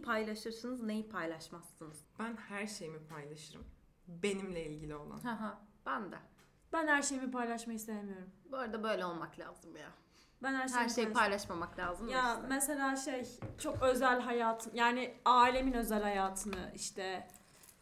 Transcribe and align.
neyi 0.00 0.06
paylaşırsınız, 0.06 0.82
neyi 0.82 1.08
paylaşmazsınız? 1.08 1.96
Ben 2.18 2.36
her 2.36 2.66
şeyimi 2.66 2.98
paylaşırım. 3.06 3.64
Benimle 4.08 4.66
ilgili 4.66 4.94
olan. 4.96 5.18
Haha, 5.20 5.58
ben 5.86 6.12
de. 6.12 6.16
Ben 6.72 6.86
her 6.86 7.02
şeyimi 7.02 7.30
paylaşmayı 7.30 7.78
sevmiyorum. 7.80 8.30
Bu 8.52 8.56
arada 8.56 8.82
böyle 8.82 9.04
olmak 9.04 9.38
lazım 9.38 9.76
ya. 9.76 9.90
Ben 10.42 10.54
her 10.54 10.68
şeyimi 10.68 10.82
Her 10.84 10.88
şeyi 10.88 11.06
paylaş- 11.06 11.12
paylaşmamak 11.14 11.78
lazım. 11.78 12.08
Ya 12.08 12.34
işte. 12.34 12.46
mesela 12.48 12.96
şey 12.96 13.26
çok 13.58 13.82
özel 13.82 14.20
hayatım 14.20 14.72
yani 14.74 15.14
ailemin 15.24 15.72
özel 15.72 16.02
hayatını 16.02 16.72
işte 16.74 17.28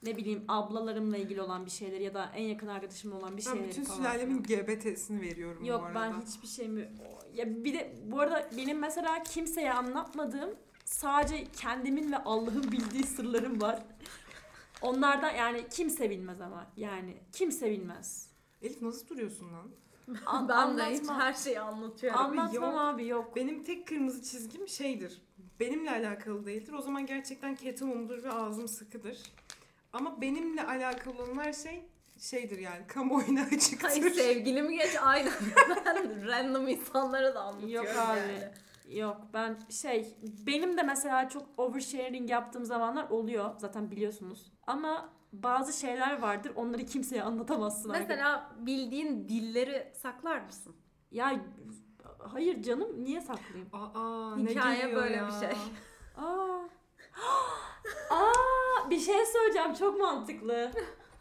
ne 0.03 0.17
bileyim 0.17 0.45
ablalarımla 0.49 1.17
ilgili 1.17 1.43
olan 1.43 1.67
bir 1.67 1.71
şeyler 1.71 2.01
ya 2.01 2.15
da 2.15 2.31
en 2.35 2.43
yakın 2.43 2.67
arkadaşımla 2.69 3.17
olan 3.17 3.37
bir 3.37 3.47
Ben 3.47 3.51
şeyleri 3.53 3.69
bütün 3.69 3.85
falan 3.85 3.97
sülalemin. 3.99 4.43
GBT'sini 4.43 5.21
veriyorum 5.21 5.65
Yok 5.65 5.81
bu 5.81 5.85
arada. 5.87 6.01
ben 6.01 6.21
hiçbir 6.21 6.47
şeyimi 6.49 6.93
ya 7.35 7.65
bir 7.65 7.75
de 7.75 7.95
bu 8.05 8.21
arada 8.21 8.51
benim 8.57 8.79
mesela 8.79 9.23
kimseye 9.23 9.73
anlatmadığım 9.73 10.51
sadece 10.89 11.45
kendimin 11.45 12.13
ve 12.13 12.17
Allah'ın 12.17 12.73
bildiği 12.73 13.03
sırlarım 13.07 13.61
var. 13.63 13.83
Onlardan 14.83 15.31
yani 15.31 15.65
kimse 15.71 16.11
bilmez 16.11 16.41
ama 16.41 16.67
yani 16.77 17.17
kimse 17.33 17.71
bilmez. 17.71 18.29
Elif 18.63 18.83
nasıl 18.83 19.09
duruyorsun 19.09 19.53
lan? 19.53 19.71
An- 20.27 20.49
ben 20.49 20.79
de 20.79 20.83
hiç 20.85 20.99
anlatmam. 21.01 21.21
her 21.21 21.35
şeyi 21.35 21.61
anlatıyorum. 21.61 22.21
Anlatmam 22.21 22.55
yok. 22.55 22.75
abi 22.79 23.07
yok. 23.07 23.37
Benim 23.37 23.65
tek 23.65 23.89
kırmızı 23.89 24.23
çizgim 24.23 24.69
şeydir. 24.69 25.23
Benimle 25.61 25.91
alakalı 25.91 26.47
değildir. 26.47 26.73
O 26.73 26.83
zaman 26.83 27.07
gerçekten 27.07 27.55
ketumumdur 27.55 28.23
ve 28.23 28.33
ağzım 28.33 28.69
sıkıdır. 28.69 29.19
Ama 29.93 30.21
benimle 30.21 30.67
alakalı 30.67 31.23
olan 31.23 31.39
her 31.39 31.53
şey 31.53 31.83
şeydir 32.19 32.59
yani 32.59 32.87
kamuoyuna 32.87 33.43
açıktır. 33.43 33.89
Ay 33.89 34.11
sevgilimi 34.11 34.77
geç 34.77 34.97
aynen. 35.03 35.33
ben 35.87 36.27
random 36.27 36.69
insanlara 36.69 37.35
da 37.35 37.41
anlatıyorum 37.41 37.87
Yok 37.89 37.97
abi. 37.99 38.19
yani. 38.19 38.51
Yok 38.89 39.17
ben 39.35 39.59
şey 39.71 40.17
benim 40.47 40.77
de 40.77 40.83
mesela 40.83 41.29
çok 41.29 41.47
oversharing 41.57 42.31
yaptığım 42.31 42.65
zamanlar 42.65 43.11
oluyor 43.11 43.51
zaten 43.59 43.91
biliyorsunuz. 43.91 44.53
Ama 44.67 45.13
bazı 45.33 45.81
şeyler 45.81 46.23
vardır 46.23 46.53
onları 46.57 46.87
kimseye 46.87 47.23
anlatamazsın. 47.23 47.93
Mesela 47.93 48.53
bildiğin 48.59 49.29
dilleri 49.29 49.93
saklar 49.95 50.41
mısın? 50.41 50.77
Ya 51.11 51.41
hayır 52.19 52.63
canım 52.63 53.05
niye 53.05 53.21
saklayayım? 53.21 53.69
Aa 53.73 54.37
ne 54.37 54.51
Hikaye 54.51 54.95
böyle 54.95 55.17
ya? 55.17 55.27
bir 55.27 55.33
şey. 55.33 55.59
Aa. 56.17 56.61
Aa 58.11 58.91
bir 58.91 58.99
şey 58.99 59.27
söyleyeceğim 59.27 59.75
çok 59.75 60.01
mantıklı. 60.01 60.71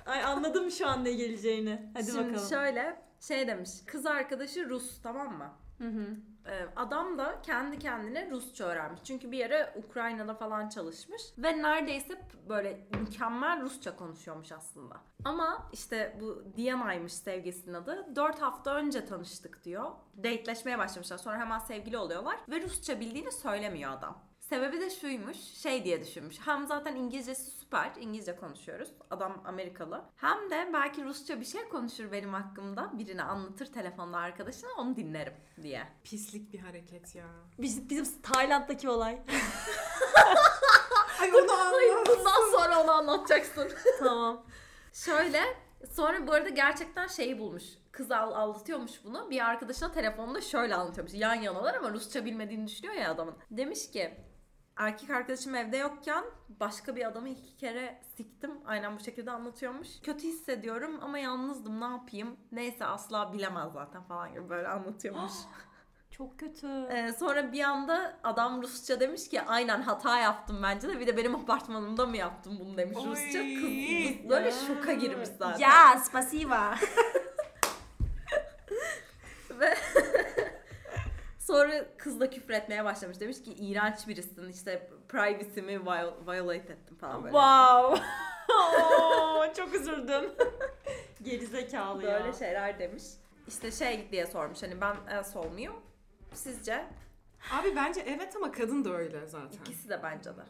Ay 0.05 0.23
anladım 0.23 0.71
şu 0.71 0.87
an 0.87 1.03
ne 1.03 1.11
geleceğini. 1.11 1.91
Hadi 1.93 2.11
Şimdi 2.11 2.29
bakalım. 2.29 2.49
şöyle 2.49 3.01
şey 3.19 3.47
demiş. 3.47 3.69
Kız 3.85 4.05
arkadaşı 4.05 4.69
Rus 4.69 5.01
tamam 5.01 5.37
mı? 5.37 5.51
Hı 5.77 5.87
hı. 5.87 6.05
Ee, 6.47 6.67
adam 6.75 7.17
da 7.17 7.41
kendi 7.43 7.79
kendine 7.79 8.29
Rusça 8.31 8.63
öğrenmiş. 8.65 9.01
Çünkü 9.03 9.31
bir 9.31 9.37
yere 9.37 9.73
Ukrayna'da 9.75 10.33
falan 10.35 10.69
çalışmış. 10.69 11.21
Ve 11.37 11.61
neredeyse 11.61 12.21
böyle 12.49 12.87
mükemmel 12.99 13.61
Rusça 13.61 13.95
konuşuyormuş 13.95 14.51
aslında. 14.51 14.95
Ama 15.23 15.69
işte 15.73 16.17
bu 16.21 16.43
Diana'ymış 16.57 17.13
sevgilisinin 17.13 17.73
adı. 17.73 18.15
4 18.15 18.41
hafta 18.41 18.75
önce 18.75 19.05
tanıştık 19.05 19.63
diyor. 19.63 19.91
Dateleşmeye 20.17 20.77
başlamışlar. 20.77 21.17
Sonra 21.17 21.37
hemen 21.37 21.59
sevgili 21.59 21.97
oluyorlar. 21.97 22.37
Ve 22.49 22.61
Rusça 22.61 22.99
bildiğini 22.99 23.31
söylemiyor 23.31 23.91
adam. 23.91 24.17
Sebebi 24.49 24.81
de 24.81 24.89
şuymuş, 24.89 25.37
şey 25.37 25.83
diye 25.83 26.01
düşünmüş. 26.01 26.37
Hem 26.45 26.67
zaten 26.67 26.95
İngilizcesi 26.95 27.51
süper, 27.51 27.91
İngilizce 27.99 28.35
konuşuyoruz. 28.35 28.89
Adam 29.11 29.41
Amerikalı. 29.45 30.03
Hem 30.15 30.49
de 30.51 30.69
belki 30.73 31.03
Rusça 31.05 31.39
bir 31.39 31.45
şey 31.45 31.69
konuşur 31.69 32.11
benim 32.11 32.33
hakkımda. 32.33 32.91
Birine 32.97 33.23
anlatır 33.23 33.65
telefonda 33.65 34.17
arkadaşına, 34.17 34.69
onu 34.77 34.95
dinlerim 34.95 35.33
diye. 35.61 35.87
Pislik 36.03 36.53
bir 36.53 36.59
hareket 36.59 37.15
ya. 37.15 37.25
Biz, 37.59 37.89
bizim 37.89 38.21
Tayland'daki 38.21 38.89
olay. 38.89 39.13
Ay 41.21 41.31
onu 41.35 41.51
Hayır 41.51 41.91
anlat. 41.91 42.07
bundan 42.17 42.51
sonra 42.57 42.83
onu 42.83 42.91
anlatacaksın. 42.91 43.71
tamam. 43.99 44.45
Şöyle 44.93 45.41
sonra 45.91 46.27
bu 46.27 46.33
arada 46.33 46.49
gerçekten 46.49 47.07
şeyi 47.07 47.39
bulmuş. 47.39 47.63
Kız 47.91 48.11
al- 48.11 48.33
aldatıyormuş 48.33 48.91
bunu. 49.03 49.29
Bir 49.29 49.45
arkadaşına 49.45 49.91
telefonda 49.91 50.41
şöyle 50.41 50.75
anlatıyormuş. 50.75 51.13
Yan 51.13 51.35
yanalar 51.35 51.73
ama 51.73 51.91
Rusça 51.91 52.25
bilmediğini 52.25 52.67
düşünüyor 52.67 52.93
ya 52.93 53.11
adamın. 53.11 53.35
Demiş 53.51 53.91
ki 53.91 54.17
erkek 54.77 55.09
arkadaşım 55.09 55.55
evde 55.55 55.77
yokken 55.77 56.23
başka 56.59 56.95
bir 56.95 57.07
adamı 57.07 57.29
iki 57.29 57.57
kere 57.57 58.01
siktim. 58.17 58.51
Aynen 58.65 58.95
bu 58.95 58.99
şekilde 58.99 59.31
anlatıyormuş. 59.31 59.87
Kötü 60.03 60.27
hissediyorum 60.27 60.99
ama 61.01 61.19
yalnızdım 61.19 61.81
ne 61.81 61.85
yapayım. 61.85 62.37
Neyse 62.51 62.85
asla 62.85 63.33
bilemez 63.33 63.73
zaten 63.73 64.03
falan 64.03 64.33
gibi 64.33 64.49
böyle 64.49 64.67
anlatıyormuş. 64.67 65.33
Çok 66.11 66.39
kötü. 66.39 66.67
Ee, 66.67 67.13
sonra 67.19 67.51
bir 67.51 67.63
anda 67.63 68.19
adam 68.23 68.61
Rusça 68.61 68.99
demiş 68.99 69.29
ki 69.29 69.41
aynen 69.41 69.81
hata 69.81 70.19
yaptım 70.19 70.59
bence 70.63 70.87
de 70.87 70.99
bir 70.99 71.07
de 71.07 71.17
benim 71.17 71.35
apartmanımda 71.35 72.05
mı 72.05 72.17
yaptım 72.17 72.57
bunu 72.59 72.77
demiş 72.77 72.97
Oy. 72.97 73.05
Rusça. 73.05 73.39
Kız, 73.39 73.61
kız 73.61 74.29
böyle 74.29 74.51
şoka 74.51 74.93
girmiş 74.93 75.29
zaten. 75.39 75.59
Ya 75.59 75.99
spasiba. 75.99 76.75
Ve 79.59 79.77
sonra 81.47 81.97
kız 81.97 82.19
da 82.19 82.29
küfür 82.29 82.53
etmeye 82.53 82.85
başlamış. 82.85 83.19
Demiş 83.19 83.41
ki 83.43 83.53
iğrenç 83.53 84.07
birisin 84.07 84.49
işte 84.49 84.89
privacy'mi 85.09 85.71
viol- 85.73 86.27
violate 86.33 86.73
ettim 86.73 86.97
falan 86.97 87.23
böyle. 87.23 87.33
wow. 87.33 88.03
Oo, 88.57 89.53
çok 89.57 89.75
üzüldüm. 89.75 90.31
Gerizekalı 91.23 92.03
ya. 92.03 92.19
Böyle 92.19 92.33
şeyler 92.33 92.79
demiş. 92.79 93.03
İşte 93.47 93.71
şey 93.71 94.11
diye 94.11 94.25
sormuş 94.27 94.63
hani 94.63 94.81
ben 94.81 94.95
asshole 95.17 95.49
muyum? 95.49 95.75
Sizce? 96.33 96.85
Abi 97.51 97.75
bence 97.75 98.01
evet 98.07 98.35
ama 98.35 98.51
kadın 98.51 98.85
da 98.85 98.93
öyle 98.97 99.27
zaten. 99.27 99.59
İkisi 99.65 99.89
de 99.89 99.99
bence 100.03 100.29
de. 100.29 100.41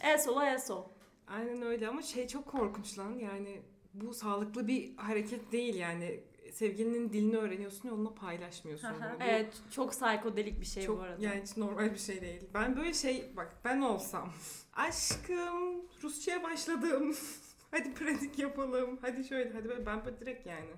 Ee, 0.00 0.12
Eso 0.12 0.36
la 0.36 0.50
eso. 0.50 0.90
aynen 1.28 1.62
öyle 1.62 1.88
ama 1.88 2.02
şey 2.02 2.28
çok 2.28 2.46
korkunç 2.46 2.98
lan 2.98 3.12
yani 3.18 3.62
bu 3.94 4.14
sağlıklı 4.14 4.66
bir 4.68 4.96
hareket 4.96 5.52
değil 5.52 5.74
yani 5.74 6.24
sevgilinin 6.56 7.12
dilini 7.12 7.36
öğreniyorsun 7.36 7.88
ve 7.88 7.92
onunla 7.92 8.14
paylaşmıyorsun. 8.14 8.90
Bunu. 8.94 9.28
Evet 9.28 9.54
çok 9.70 9.90
psikodelik 9.90 10.60
bir 10.60 10.66
şey 10.66 10.86
çok 10.86 10.98
bu 10.98 11.02
arada. 11.02 11.24
yani 11.24 11.42
hiç 11.42 11.56
normal 11.56 11.92
bir 11.92 11.98
şey 11.98 12.20
değil. 12.20 12.42
Ben 12.54 12.76
böyle 12.76 12.94
şey 12.94 13.30
bak 13.36 13.56
ben 13.64 13.80
olsam 13.80 14.32
aşkım 14.74 15.82
Rusça'ya 16.02 16.42
başladım. 16.42 17.16
hadi 17.70 17.94
pratik 17.94 18.38
yapalım. 18.38 18.98
Hadi 19.02 19.24
şöyle 19.24 19.52
hadi 19.52 19.68
böyle 19.68 19.86
ben 19.86 20.04
böyle 20.04 20.20
direkt 20.20 20.46
yani. 20.46 20.70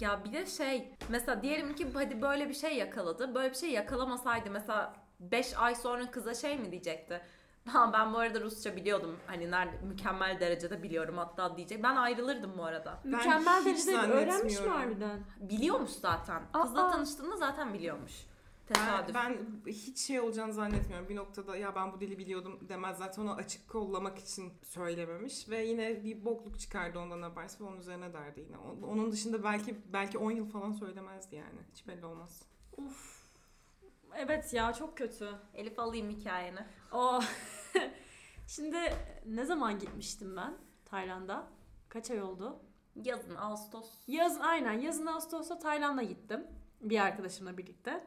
Ya 0.00 0.24
bir 0.24 0.32
de 0.32 0.46
şey 0.46 0.88
mesela 1.08 1.42
diyelim 1.42 1.74
ki 1.74 1.86
hadi 1.94 2.22
böyle 2.22 2.48
bir 2.48 2.54
şey 2.54 2.76
yakaladı. 2.76 3.34
Böyle 3.34 3.50
bir 3.50 3.56
şey 3.56 3.70
yakalamasaydı 3.70 4.50
mesela 4.50 4.94
5 5.20 5.58
ay 5.58 5.74
sonra 5.74 6.10
kıza 6.10 6.34
şey 6.34 6.58
mi 6.58 6.70
diyecekti? 6.70 7.20
Ha 7.68 7.90
ben 7.92 8.12
bu 8.12 8.18
arada 8.18 8.40
Rusça 8.40 8.76
biliyordum. 8.76 9.16
Hani 9.26 9.50
nerede 9.50 9.76
mükemmel 9.86 10.40
derecede 10.40 10.82
biliyorum 10.82 11.16
hatta 11.18 11.56
diyecek. 11.56 11.82
Ben 11.82 11.96
ayrılırdım 11.96 12.52
bu 12.58 12.64
arada. 12.64 13.00
Mükemmel 13.04 13.60
hiç 13.64 13.86
derecede 13.86 13.96
öğrenmiş 14.12 14.42
mi 14.44 14.50
zannetmiyorum. 14.50 14.72
harbiden? 14.80 15.20
Biliyormuş 15.40 15.90
zaten. 15.90 16.42
Kızla 16.52 16.86
Aa. 16.86 16.90
tanıştığında 16.90 17.36
zaten 17.36 17.74
biliyormuş. 17.74 18.12
Ben, 18.70 18.74
Tesadüf. 18.74 19.14
ben 19.14 19.36
hiç 19.66 19.98
şey 19.98 20.20
olacağını 20.20 20.52
zannetmiyorum. 20.52 21.08
Bir 21.08 21.16
noktada 21.16 21.56
ya 21.56 21.74
ben 21.74 21.92
bu 21.92 22.00
dili 22.00 22.18
biliyordum 22.18 22.58
demez. 22.68 22.98
Zaten 22.98 23.22
onu 23.22 23.32
açık 23.34 23.68
kollamak 23.68 24.18
için 24.18 24.52
söylememiş. 24.62 25.48
Ve 25.50 25.64
yine 25.64 26.04
bir 26.04 26.24
bokluk 26.24 26.60
çıkardı 26.60 26.98
ondan 26.98 27.22
habersiz 27.22 27.60
ve 27.60 27.64
onun 27.64 27.76
üzerine 27.80 28.12
derdi 28.12 28.40
yine. 28.40 28.56
O- 28.58 28.86
Onun 28.86 29.12
dışında 29.12 29.44
belki 29.44 29.76
belki 29.92 30.18
10 30.18 30.30
yıl 30.30 30.46
falan 30.50 30.72
söylemezdi 30.72 31.36
yani. 31.36 31.58
Hiç 31.74 31.86
belli 31.88 32.06
olmaz. 32.06 32.42
Uf. 32.76 33.21
Evet 34.16 34.52
ya 34.52 34.72
çok 34.72 34.98
kötü. 34.98 35.28
Elif 35.54 35.78
alayım 35.78 36.10
hikayeni. 36.10 36.60
O 36.92 37.20
Şimdi 38.46 38.76
ne 39.26 39.44
zaman 39.44 39.78
gitmiştim 39.78 40.36
ben 40.36 40.54
Tayland'a? 40.84 41.46
Kaç 41.88 42.10
ay 42.10 42.22
oldu? 42.22 42.60
Yazın 43.04 43.34
Ağustos. 43.36 43.90
Yaz 44.06 44.40
aynen 44.40 44.72
yazın 44.72 45.06
Ağustos'ta 45.06 45.58
Tayland'a 45.58 46.02
gittim. 46.02 46.46
Bir 46.80 46.98
arkadaşımla 46.98 47.58
birlikte. 47.58 48.04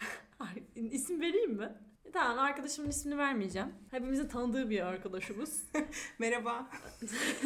İsim 0.76 1.20
vereyim 1.20 1.52
mi? 1.52 1.72
Tamam 2.12 2.38
arkadaşımın 2.38 2.88
ismini 2.88 3.18
vermeyeceğim. 3.18 3.74
Hepimizin 3.90 4.28
tanıdığı 4.28 4.70
bir 4.70 4.80
arkadaşımız. 4.80 5.64
Merhaba. 6.18 6.66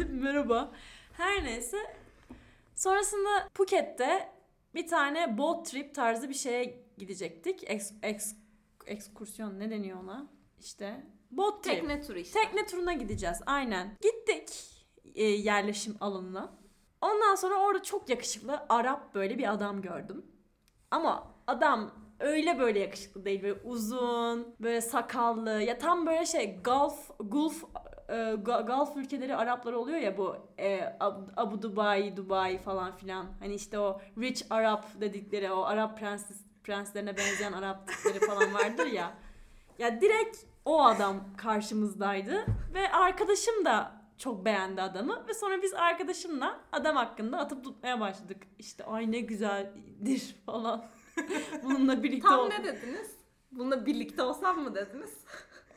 Merhaba. 0.08 0.72
Her 1.12 1.44
neyse. 1.44 1.78
Sonrasında 2.74 3.48
Phuket'te 3.54 4.32
bir 4.74 4.86
tane 4.86 5.38
boat 5.38 5.66
trip 5.66 5.94
tarzı 5.94 6.28
bir 6.28 6.34
şeye 6.34 6.87
gidecektik. 6.98 7.64
Eks, 7.70 7.92
eks, 8.02 8.34
ekskursiyon 8.86 9.58
ne 9.58 9.70
deniyor 9.70 10.02
ona? 10.02 10.28
İşte 10.60 11.06
trip. 11.62 11.74
Tekne 11.74 12.00
turu 12.02 12.18
işte. 12.18 12.40
Tekne 12.40 12.66
turuna 12.66 12.92
gideceğiz 12.92 13.40
aynen. 13.46 13.96
Gittik 14.00 14.74
e, 15.14 15.24
yerleşim 15.24 15.96
alanına. 16.00 16.58
Ondan 17.00 17.34
sonra 17.34 17.54
orada 17.54 17.82
çok 17.82 18.08
yakışıklı 18.08 18.66
Arap 18.68 19.14
böyle 19.14 19.38
bir 19.38 19.52
adam 19.52 19.82
gördüm. 19.82 20.26
Ama 20.90 21.34
adam 21.46 21.90
öyle 22.20 22.58
böyle 22.58 22.78
yakışıklı 22.78 23.24
değil. 23.24 23.42
Böyle 23.42 23.60
uzun, 23.64 24.54
böyle 24.60 24.80
sakallı. 24.80 25.50
Ya 25.50 25.78
tam 25.78 26.06
böyle 26.06 26.26
şey 26.26 26.60
Gulf, 26.64 27.10
Gulf, 27.20 27.64
e, 28.08 28.34
Gulf 28.66 28.96
ülkeleri 28.96 29.36
Arapları 29.36 29.78
oluyor 29.78 29.98
ya 29.98 30.18
bu 30.18 30.36
e, 30.58 30.78
Ab- 30.78 31.32
Abu 31.36 31.62
Dubai, 31.62 32.16
Dubai 32.16 32.58
falan 32.58 32.96
filan. 32.96 33.26
Hani 33.40 33.54
işte 33.54 33.78
o 33.78 34.00
rich 34.18 34.42
Arap 34.50 35.00
dedikleri 35.00 35.52
o 35.52 35.62
Arap 35.62 35.98
prenses 35.98 36.47
prenslerine 36.68 37.16
benzeyen 37.16 37.52
Arap 37.52 37.88
tipleri 37.88 38.20
falan 38.20 38.54
vardır 38.54 38.86
ya. 38.86 39.14
Ya 39.78 40.00
direkt 40.00 40.36
O 40.64 40.84
adam 40.84 41.36
karşımızdaydı 41.36 42.46
ve 42.74 42.92
arkadaşım 42.92 43.64
da 43.64 44.02
çok 44.18 44.44
beğendi 44.44 44.82
adamı 44.82 45.24
ve 45.28 45.34
sonra 45.34 45.62
biz 45.62 45.74
arkadaşımla 45.74 46.60
adam 46.72 46.96
hakkında 46.96 47.38
atıp 47.38 47.64
tutmaya 47.64 48.00
başladık. 48.00 48.42
İşte 48.58 48.84
ay 48.84 49.12
ne 49.12 49.20
güzeldir 49.20 50.36
falan. 50.46 50.84
Bununla 51.62 52.02
birlikte 52.02 52.28
Tam 52.28 52.40
ol- 52.40 52.48
ne 52.48 52.64
dediniz? 52.64 53.10
Bununla 53.52 53.86
birlikte 53.86 54.22
olsam 54.22 54.58
mı 54.60 54.74
dediniz? 54.74 55.14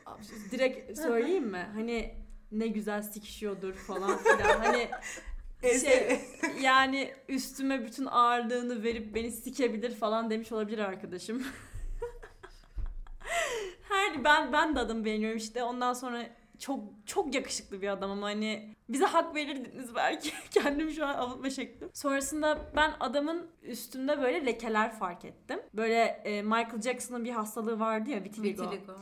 Abi, 0.06 0.22
Direkt 0.50 0.98
söyleyeyim 0.98 1.46
mi? 1.46 1.66
Hani 1.74 2.14
ne 2.50 2.66
güzel 2.66 3.02
sikişiyordur 3.02 3.74
falan 3.74 4.18
filan. 4.18 4.60
Hani 4.60 4.90
şey 5.62 6.20
yani 6.62 7.14
üstüme 7.28 7.86
bütün 7.86 8.06
ağırlığını 8.06 8.82
verip 8.82 9.14
beni 9.14 9.32
sikebilir 9.32 9.94
falan 9.94 10.30
demiş 10.30 10.52
olabilir 10.52 10.78
arkadaşım. 10.78 11.42
Her 13.88 14.24
ben 14.24 14.52
ben 14.52 14.76
de 14.76 14.80
adamı 14.80 15.04
beğeniyorum 15.04 15.38
işte. 15.38 15.62
Ondan 15.62 15.92
sonra 15.92 16.26
çok 16.58 16.80
çok 17.06 17.34
yakışıklı 17.34 17.82
bir 17.82 17.88
adam 17.88 18.10
ama 18.10 18.26
hani 18.26 18.76
bize 18.88 19.04
hak 19.04 19.34
verirdiniz 19.34 19.94
belki. 19.94 20.32
Kendimi 20.50 20.92
şu 20.92 21.06
an 21.06 21.14
avutma 21.14 21.50
şeklim. 21.50 21.90
Sonrasında 21.94 22.58
ben 22.76 22.92
adamın 23.00 23.46
üstünde 23.62 24.20
böyle 24.20 24.46
lekeler 24.46 24.92
fark 24.98 25.24
ettim. 25.24 25.60
Böyle 25.74 26.02
e, 26.04 26.42
Michael 26.42 26.80
Jackson'ın 26.82 27.24
bir 27.24 27.30
hastalığı 27.30 27.80
vardı 27.80 28.10
ya 28.10 28.24
vitiligo. 28.24 28.70
Vitiligo. 28.70 28.92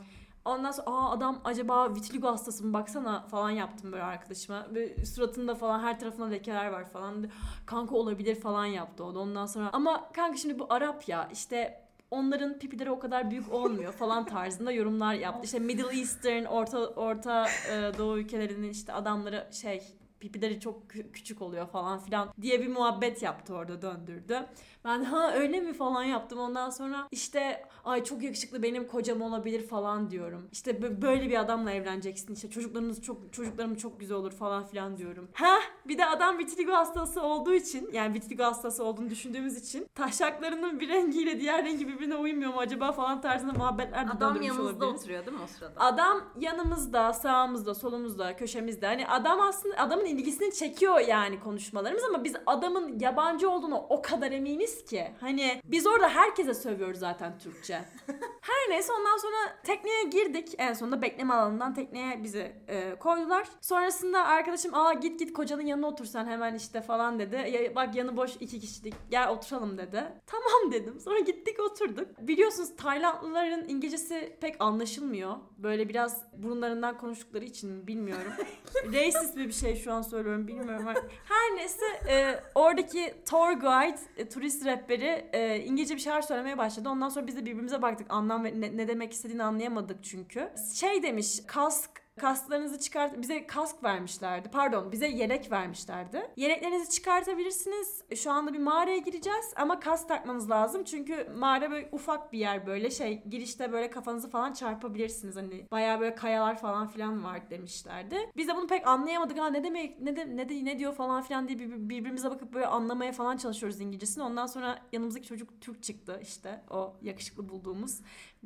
Ondan 0.45 0.71
sonra 0.71 0.87
aa 0.87 1.11
adam 1.11 1.41
acaba 1.43 1.95
vitiligo 1.95 2.27
hastası 2.27 2.65
mı 2.65 2.73
baksana 2.73 3.27
falan 3.27 3.49
yaptım 3.49 3.91
böyle 3.91 4.03
arkadaşıma. 4.03 4.67
Ve 4.73 5.05
suratında 5.05 5.55
falan 5.55 5.79
her 5.79 5.99
tarafına 5.99 6.25
lekeler 6.25 6.67
var 6.67 6.85
falan. 6.89 7.27
Kanka 7.65 7.95
olabilir 7.95 8.35
falan 8.35 8.65
yaptı 8.65 9.03
o 9.03 9.15
da 9.15 9.19
ondan 9.19 9.45
sonra. 9.45 9.69
Ama 9.73 10.11
kanka 10.13 10.37
şimdi 10.37 10.59
bu 10.59 10.67
Arap 10.69 11.09
ya 11.09 11.29
işte 11.33 11.81
onların 12.11 12.59
pipileri 12.59 12.91
o 12.91 12.99
kadar 12.99 13.31
büyük 13.31 13.53
olmuyor 13.53 13.93
falan 13.93 14.25
tarzında 14.25 14.71
yorumlar 14.71 15.13
yaptı. 15.13 15.45
İşte 15.45 15.59
Middle 15.59 15.99
Eastern, 15.99 16.45
Orta 16.45 16.79
Orta 16.79 17.47
e, 17.47 17.97
Doğu 17.97 18.17
ülkelerinin 18.17 18.69
işte 18.69 18.93
adamları 18.93 19.47
şey 19.51 19.83
pipileri 20.19 20.59
çok 20.59 20.83
kü- 20.91 21.11
küçük 21.11 21.41
oluyor 21.41 21.67
falan 21.67 21.99
filan 21.99 22.29
diye 22.41 22.61
bir 22.61 22.67
muhabbet 22.67 23.21
yaptı 23.21 23.53
orada 23.55 23.81
döndürdü. 23.81 24.45
Ben 24.85 25.03
ha 25.03 25.33
öyle 25.33 25.59
mi 25.59 25.73
falan 25.73 26.03
yaptım. 26.03 26.39
Ondan 26.39 26.69
sonra 26.69 27.07
işte 27.11 27.65
ay 27.85 28.03
çok 28.03 28.23
yakışıklı 28.23 28.63
benim 28.63 28.87
kocam 28.87 29.21
olabilir 29.21 29.67
falan 29.67 30.11
diyorum. 30.11 30.47
İşte 30.51 30.71
bö- 30.71 31.01
böyle 31.01 31.29
bir 31.29 31.39
adamla 31.39 31.71
evleneceksin. 31.71 32.33
İşte 32.33 32.49
çocuklarınız 32.49 33.01
çok 33.01 33.33
çocuklarım 33.33 33.75
çok 33.75 33.99
güzel 33.99 34.17
olur 34.17 34.31
falan 34.31 34.65
filan 34.65 34.97
diyorum. 34.97 35.29
Ha 35.33 35.55
bir 35.87 35.97
de 35.97 36.05
adam 36.05 36.37
vitiligo 36.37 36.73
hastası 36.73 37.21
olduğu 37.21 37.53
için 37.53 37.89
yani 37.93 38.13
vitiligo 38.13 38.43
hastası 38.43 38.83
olduğunu 38.83 39.09
düşündüğümüz 39.09 39.57
için 39.57 39.87
taşaklarının 39.95 40.79
bir 40.79 40.89
rengiyle 40.89 41.39
diğer 41.39 41.65
rengi 41.65 41.87
birbirine 41.87 42.15
uymuyor 42.15 42.53
mu 42.53 42.59
acaba 42.59 42.91
falan 42.91 43.21
tarzında 43.21 43.53
muhabbetler 43.53 44.07
de 44.07 44.11
Adam 44.11 44.41
yanınızda 44.41 44.61
olabiliriz. 44.85 45.01
oturuyor 45.01 45.25
değil 45.25 45.37
mi 45.37 45.43
o 45.43 45.47
sırada? 45.47 45.79
Adam 45.81 46.21
yanımızda, 46.39 47.13
sağımızda, 47.13 47.73
solumuzda, 47.75 48.35
köşemizde. 48.35 48.85
Hani 48.87 49.07
adam 49.07 49.41
aslında 49.41 49.77
adamın 49.77 50.05
ilgisini 50.05 50.53
çekiyor 50.53 50.99
yani 50.99 51.39
konuşmalarımız 51.39 52.03
ama 52.03 52.23
biz 52.23 52.33
adamın 52.45 52.99
yabancı 52.99 53.49
olduğunu 53.49 53.75
o 53.89 54.01
kadar 54.01 54.31
eminiz 54.31 54.70
ki. 54.85 55.11
Hani 55.19 55.61
biz 55.65 55.87
orada 55.87 56.09
herkese 56.09 56.53
sövüyoruz 56.53 56.99
zaten 56.99 57.37
Türkçe. 57.39 57.73
Her 58.41 58.69
neyse 58.69 58.93
ondan 58.93 59.17
sonra 59.17 59.61
tekneye 59.63 60.03
girdik. 60.03 60.55
En 60.57 60.73
sonunda 60.73 61.01
bekleme 61.01 61.33
alanından 61.33 61.73
tekneye 61.73 62.23
bizi 62.23 62.55
e, 62.67 62.95
koydular. 62.95 63.47
Sonrasında 63.61 64.25
arkadaşım 64.25 64.73
aa 64.73 64.93
git 64.93 65.19
git 65.19 65.33
kocanın 65.33 65.65
yanına 65.65 65.87
otursan 65.87 66.25
hemen 66.25 66.55
işte 66.55 66.81
falan 66.81 67.19
dedi. 67.19 67.35
Ya, 67.35 67.75
bak 67.75 67.95
yanı 67.95 68.17
boş 68.17 68.31
iki 68.39 68.59
kişilik 68.59 68.93
gel 69.09 69.29
oturalım 69.29 69.77
dedi. 69.77 70.03
Tamam 70.27 70.71
dedim. 70.71 70.99
Sonra 70.99 71.19
gittik 71.19 71.59
oturduk. 71.59 72.07
Biliyorsunuz 72.19 72.75
Taylandlıların 72.75 73.69
İngilizcesi 73.69 74.37
pek 74.41 74.55
anlaşılmıyor. 74.59 75.35
Böyle 75.57 75.89
biraz 75.89 76.21
burunlarından 76.33 76.97
konuştukları 76.97 77.45
için 77.45 77.69
mi 77.69 77.87
bilmiyorum. 77.87 78.31
Racist 78.93 79.35
mi 79.35 79.47
bir 79.47 79.53
şey 79.53 79.75
şu 79.75 79.93
an 79.93 80.01
söylüyorum 80.01 80.47
bilmiyorum. 80.47 80.85
Her 81.25 81.55
neyse 81.55 81.85
e, 82.09 82.43
oradaki 82.55 83.13
tour 83.29 83.51
guide, 83.51 83.99
e, 84.17 84.29
turist 84.29 84.60
rehberi 84.65 85.25
e, 85.33 85.59
İngilizce 85.59 85.95
bir 85.95 85.99
şeyler 85.99 86.21
söylemeye 86.21 86.57
başladı. 86.57 86.89
Ondan 86.89 87.09
sonra 87.09 87.27
biz 87.27 87.35
de 87.35 87.45
birbirimize 87.45 87.81
baktık. 87.81 88.07
Anlam 88.09 88.43
ve 88.43 88.61
ne, 88.61 88.77
ne 88.77 88.87
demek 88.87 89.13
istediğini 89.13 89.43
anlayamadık 89.43 90.03
çünkü. 90.03 90.49
Şey 90.73 91.03
demiş, 91.03 91.39
kask 91.47 91.89
Kasklarınızı 92.21 92.79
çıkart 92.79 93.21
bize 93.21 93.47
kask 93.47 93.83
vermişlerdi. 93.83 94.49
Pardon, 94.51 94.91
bize 94.91 95.07
yelek 95.07 95.51
vermişlerdi. 95.51 96.21
Yeleklerinizi 96.37 96.89
çıkartabilirsiniz. 96.91 98.01
E, 98.09 98.15
Şu 98.15 98.31
anda 98.31 98.53
bir 98.53 98.59
mağaraya 98.59 98.97
gireceğiz 98.97 99.53
ama 99.55 99.79
kask 99.79 100.07
takmanız 100.07 100.49
lazım. 100.49 100.83
Çünkü 100.83 101.27
mağara 101.37 101.71
böyle 101.71 101.89
ufak 101.91 102.33
bir 102.33 102.39
yer 102.39 102.67
böyle 102.67 102.91
şey 102.91 103.23
girişte 103.29 103.71
böyle 103.71 103.89
kafanızı 103.89 104.29
falan 104.29 104.53
çarpabilirsiniz. 104.53 105.35
Hani 105.35 105.67
bayağı 105.71 105.99
böyle 105.99 106.15
kayalar 106.15 106.57
falan 106.57 106.87
filan 106.87 107.23
var 107.23 107.49
demişlerdi. 107.49 108.17
Biz 108.37 108.47
de 108.47 108.55
bunu 108.55 108.67
pek 108.67 108.87
anlayamadık. 108.87 109.39
Ha 109.39 109.47
ne 109.49 109.63
demek 109.63 110.01
ne 110.01 110.15
de, 110.15 110.35
ne 110.35 110.49
de, 110.49 110.65
ne 110.65 110.79
diyor 110.79 110.93
falan 110.93 111.21
filan 111.21 111.47
diye 111.47 111.59
bir- 111.59 111.89
birbirimize 111.89 112.31
bakıp 112.31 112.53
böyle 112.53 112.65
anlamaya 112.67 113.11
falan 113.11 113.37
çalışıyoruz 113.37 113.79
İngilizcesini. 113.81 114.23
Ondan 114.23 114.45
sonra 114.45 114.79
yanımızdaki 114.91 115.27
çocuk 115.27 115.61
Türk 115.61 115.83
çıktı 115.83 116.19
işte 116.23 116.61
o 116.69 116.93
yakışıklı 117.01 117.49
bulduğumuz. 117.49 118.01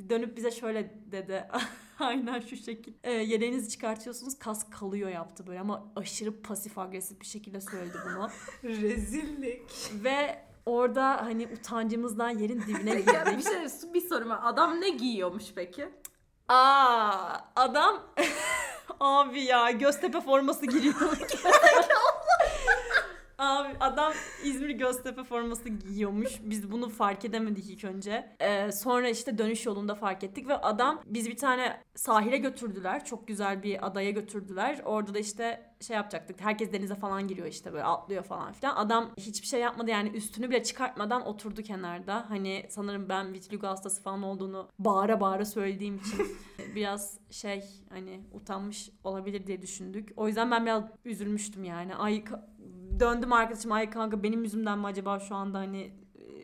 Dönüp 0.10 0.38
bize 0.38 0.52
şöyle 0.52 0.94
dedi. 1.12 1.48
Aynen 2.00 2.40
şu 2.40 2.56
şekil. 2.56 2.94
E, 3.04 3.12
yeleğinizi 3.12 3.70
çıkartıyorsunuz 3.70 4.40
kask 4.40 4.74
kalıyor 4.74 5.10
yaptı 5.10 5.48
böyle 5.48 5.60
ama 5.60 5.92
aşırı 5.96 6.42
pasif 6.42 6.78
agresif 6.78 7.22
bir 7.22 7.26
şekilde 7.26 7.62
söyledi 7.62 7.98
bunu. 8.06 8.30
Rezillik. 8.64 9.62
Ve 10.04 10.42
orada 10.66 11.26
hani 11.26 11.48
utancımızdan 11.48 12.30
yerin 12.30 12.62
dibine 12.62 12.90
Ya 13.14 13.26
bir 13.26 13.32
girdik. 13.32 13.48
şey 13.82 13.94
bir 13.94 14.02
sorum 14.10 14.30
var. 14.30 14.40
Adam 14.44 14.82
ne 14.82 14.90
giyiyormuş 14.90 15.44
peki? 15.56 15.90
Aa 16.48 17.38
adam 17.56 18.04
abi 19.00 19.42
ya 19.42 19.72
Göztepe 19.72 20.22
forması 20.22 20.66
giriyor. 20.66 21.18
Abi 23.38 23.70
adam 23.80 24.14
İzmir 24.44 24.70
Göztepe 24.70 25.24
forması 25.24 25.70
giyiyormuş. 25.70 26.40
Biz 26.44 26.72
bunu 26.72 26.90
fark 26.90 27.26
edemedik 27.26 27.70
ilk 27.70 27.84
önce. 27.84 28.36
Ee, 28.40 28.72
sonra 28.72 29.10
işte 29.10 29.38
dönüş 29.38 29.66
yolunda 29.66 29.96
fark 29.96 30.24
ettik 30.24 30.48
ve 30.48 30.58
adam 30.58 31.02
biz 31.06 31.30
bir 31.30 31.38
tane 31.38 31.82
sahile 31.96 32.38
götürdüler. 32.38 33.06
Çok 33.06 33.28
güzel 33.28 33.64
bir 33.64 33.88
adaya 33.88 34.12
götürdüler. 34.12 34.82
Orada 34.86 35.14
da 35.14 35.20
işte 35.20 35.76
şey 35.82 35.96
yapacaktık. 35.96 36.42
Herkes 36.42 36.74
denize 36.74 36.96
falan 36.96 37.28
giriyor 37.28 37.48
işte 37.48 37.74
böyle 37.74 37.84
atlıyor 37.84 38.24
falan 38.24 38.54
filan. 38.54 38.76
Adam 38.76 39.12
hiçbir 39.18 39.48
şey 39.48 39.60
yapmadı 39.60 39.90
yani 39.92 40.10
üstünü 40.10 40.50
bile 40.50 40.64
çıkartmadan 40.64 41.26
oturdu 41.28 41.62
kenarda. 41.62 42.30
Hani 42.30 42.66
sanırım 42.70 43.10
ben 43.10 43.34
vitiligo 43.34 43.68
hastası 43.68 44.02
falan 44.02 44.24
olduğunu 44.24 44.70
bağıra 44.80 45.22
bağıra 45.22 45.46
söylediğim 45.46 45.96
için 45.96 46.28
biraz 46.76 47.20
şey 47.32 47.64
hani 47.90 48.22
utanmış 48.34 48.90
olabilir 49.04 49.48
diye 49.48 49.62
düşündük. 49.62 50.14
O 50.18 50.28
yüzden 50.28 50.52
ben 50.52 50.66
biraz 50.66 50.84
üzülmüştüm 51.06 51.64
yani. 51.64 51.96
Ay 51.96 52.24
döndüm 53.00 53.34
arkadaşım 53.34 53.72
ay 53.72 53.90
kanka 53.90 54.24
benim 54.24 54.44
yüzümden 54.44 54.80
mi 54.80 54.88
acaba 54.88 55.20
şu 55.20 55.36
anda 55.36 55.58
hani 55.58 55.94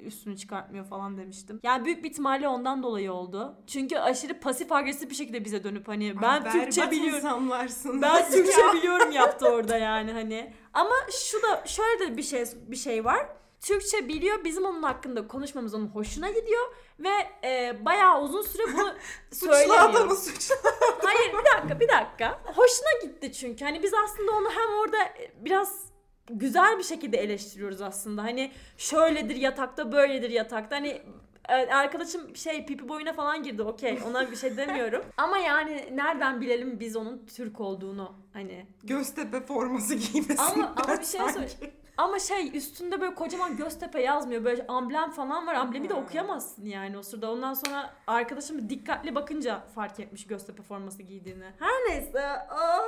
üstünü 0.02 0.38
çıkartmıyor 0.38 0.86
falan 0.86 1.18
demiştim. 1.18 1.60
Yani 1.64 1.86
büyük 1.86 2.04
bir 2.04 2.10
ihtimalle 2.10 2.48
ondan 2.48 2.84
dolayı 2.84 3.14
oldu. 3.14 3.56
Çünkü 3.68 3.98
aşırı 3.98 4.40
pasif 4.40 4.72
agresif 4.72 5.10
bir 5.10 5.16
şekilde 5.16 5.46
bize 5.46 5.64
dönüp 5.64 5.88
hani 5.88 6.22
ben 6.22 6.42
Ay, 6.44 6.52
Türkçe 6.52 6.92
biliyorum. 6.92 7.50
Ben 8.02 8.32
Türkçe 8.32 8.74
biliyorum 8.74 9.12
yaptı 9.12 9.48
orada 9.50 9.78
yani 9.78 10.12
hani. 10.12 10.54
Ama 10.74 10.96
şu 11.12 11.42
da 11.42 11.64
şöyle 11.66 12.00
de 12.00 12.18
bir 12.18 12.24
şey 12.24 12.46
bir 12.68 12.76
şey 12.76 13.06
var. 13.06 13.28
Türkçe 13.62 14.08
biliyor. 14.08 14.44
Bizim 14.44 14.66
onun 14.66 14.84
hakkında 14.84 15.28
konuşmamız 15.28 15.74
onun 15.74 15.88
hoşuna 15.88 16.30
gidiyor 16.30 16.66
ve 17.00 17.10
e, 17.44 17.86
bayağı 17.86 18.22
uzun 18.22 18.42
süre 18.42 18.64
bunu 18.74 18.94
Suçlu 19.32 19.48
söylemiyor. 19.54 19.90
adamı 19.90 20.16
suçlu. 20.16 20.56
Hayır 21.04 21.34
bir 21.34 21.58
dakika 21.58 21.80
bir 21.80 21.88
dakika. 21.88 22.42
Hoşuna 22.46 23.02
gitti 23.04 23.34
çünkü. 23.34 23.66
Hani 23.66 23.84
biz 23.84 23.94
aslında 24.06 24.32
onu 24.32 24.50
hem 24.50 24.80
orada 24.82 24.98
biraz 25.36 25.86
güzel 26.30 26.78
bir 26.78 26.84
şekilde 26.84 27.18
eleştiriyoruz 27.18 27.82
aslında. 27.82 28.24
Hani 28.24 28.52
şöyledir 28.78 29.36
yatakta 29.36 29.92
böyledir 29.92 30.30
yatakta. 30.30 30.76
Hani 30.76 31.02
e, 31.50 31.54
arkadaşım 31.54 32.36
şey 32.36 32.66
pipi 32.66 32.90
boyuna 32.90 33.14
falan 33.14 33.44
girdi 33.44 33.62
okey 33.64 34.00
ona 34.08 34.32
bir 34.32 34.36
şey 34.36 34.58
demiyorum. 34.58 35.06
Ama 35.18 35.38
yani 35.38 35.90
nereden 35.94 36.42
bilelim 36.42 36.80
biz 36.80 36.96
onun 36.96 37.26
Türk 37.36 37.62
olduğunu 37.62 38.14
hani. 38.34 38.66
Göztepe 38.84 39.42
forması 39.42 39.96
giymesi. 39.96 40.42
Ama, 40.42 40.74
ama 40.78 41.00
bir 41.00 41.06
şey 41.06 41.22
söyle. 41.30 41.72
Ama 41.98 42.20
şey 42.20 42.58
üstünde 42.58 43.02
böyle 43.02 43.16
kocaman 43.16 43.58
Göztepe 43.58 44.02
yazmıyor. 44.02 44.44
Böyle 44.44 44.68
amblem 44.68 45.12
falan 45.12 45.48
var. 45.48 45.54
Amblemi 45.56 45.90
de 45.90 45.94
okuyamazsın 45.94 46.66
yani 46.66 46.98
o 46.98 47.04
sırada. 47.04 47.32
Ondan 47.32 47.54
sonra 47.54 47.94
arkadaşım 48.08 48.70
dikkatli 48.70 49.16
bakınca 49.16 49.64
fark 49.76 50.00
etmiş 50.00 50.28
Göztepe 50.28 50.64
forması 50.64 51.04
giydiğini. 51.04 51.46
Her 51.60 51.90
neyse. 51.90 52.28
aa, 52.28 52.80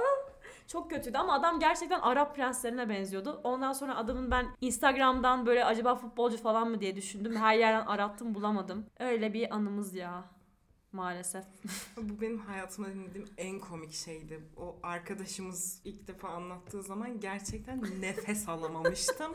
çok 0.68 0.90
kötüydü 0.92 1.18
ama 1.18 1.34
adam 1.34 1.60
gerçekten 1.60 2.00
Arap 2.00 2.36
prenslerine 2.36 2.90
benziyordu. 2.90 3.42
Ondan 3.44 3.74
sonra 3.74 3.96
adamın 3.96 4.32
ben 4.32 4.48
Instagram'dan 4.62 5.46
böyle 5.46 5.66
acaba 5.66 5.96
futbolcu 5.96 6.38
falan 6.38 6.70
mı 6.70 6.82
diye 6.82 6.96
düşündüm. 6.96 7.36
Her 7.36 7.56
yerden 7.58 7.86
arattım 7.86 8.36
bulamadım. 8.36 8.86
Öyle 9.00 9.34
bir 9.34 9.56
anımız 9.56 9.96
ya. 9.96 10.24
Maalesef. 10.92 11.46
Bu 11.98 12.22
benim 12.22 12.38
hayatımda 12.38 12.90
dinlediğim 12.90 13.28
en 13.38 13.60
komik 13.60 13.94
şeydi. 13.94 14.40
O 14.58 14.80
arkadaşımız 14.84 15.82
ilk 15.86 16.08
defa 16.08 16.28
anlattığı 16.30 16.84
zaman 16.84 17.20
gerçekten 17.20 17.82
nefes 18.02 18.50
alamamıştım. 18.50 19.32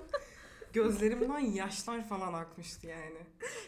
Gözlerimden 0.73 1.39
yaşlar 1.39 2.09
falan 2.09 2.33
akmıştı 2.33 2.87
yani. 2.87 3.19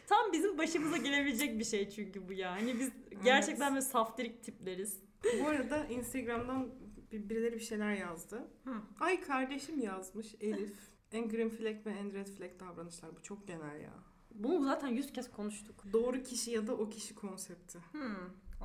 Tam 0.07 0.33
bizim 0.33 0.59
başımıza 0.59 0.97
gelebilecek 0.97 1.59
bir 1.59 1.65
şey 1.65 1.91
çünkü 1.91 2.29
bu 2.29 2.33
ya. 2.33 2.53
Hani 2.53 2.79
biz 2.79 2.91
gerçekten 3.25 3.75
böyle 3.75 3.85
saftirik 3.85 4.45
tipleriz. 4.45 4.99
Bu 5.43 5.49
arada 5.49 5.85
Instagram'dan 5.85 6.69
birileri 7.13 7.55
bir 7.55 7.61
şeyler 7.61 7.95
yazdı. 7.95 8.49
Hı. 8.65 8.75
Ay 9.01 9.21
kardeşim 9.21 9.81
yazmış 9.81 10.35
Elif. 10.41 10.91
En 11.13 11.29
green 11.29 11.49
flag 11.49 11.87
ve 11.87 11.91
en 11.91 12.13
red 12.13 12.27
flag 12.27 12.61
davranışlar. 12.61 13.17
Bu 13.17 13.23
çok 13.23 13.47
genel 13.47 13.81
ya. 13.81 13.93
Bunu 14.35 14.65
zaten 14.65 14.89
yüz 14.89 15.13
kez 15.13 15.31
konuştuk. 15.31 15.85
Doğru 15.93 16.23
kişi 16.23 16.51
ya 16.51 16.67
da 16.67 16.77
o 16.77 16.91
kişi 16.91 17.15
konsepti. 17.15 17.79
Hmm, 17.93 18.15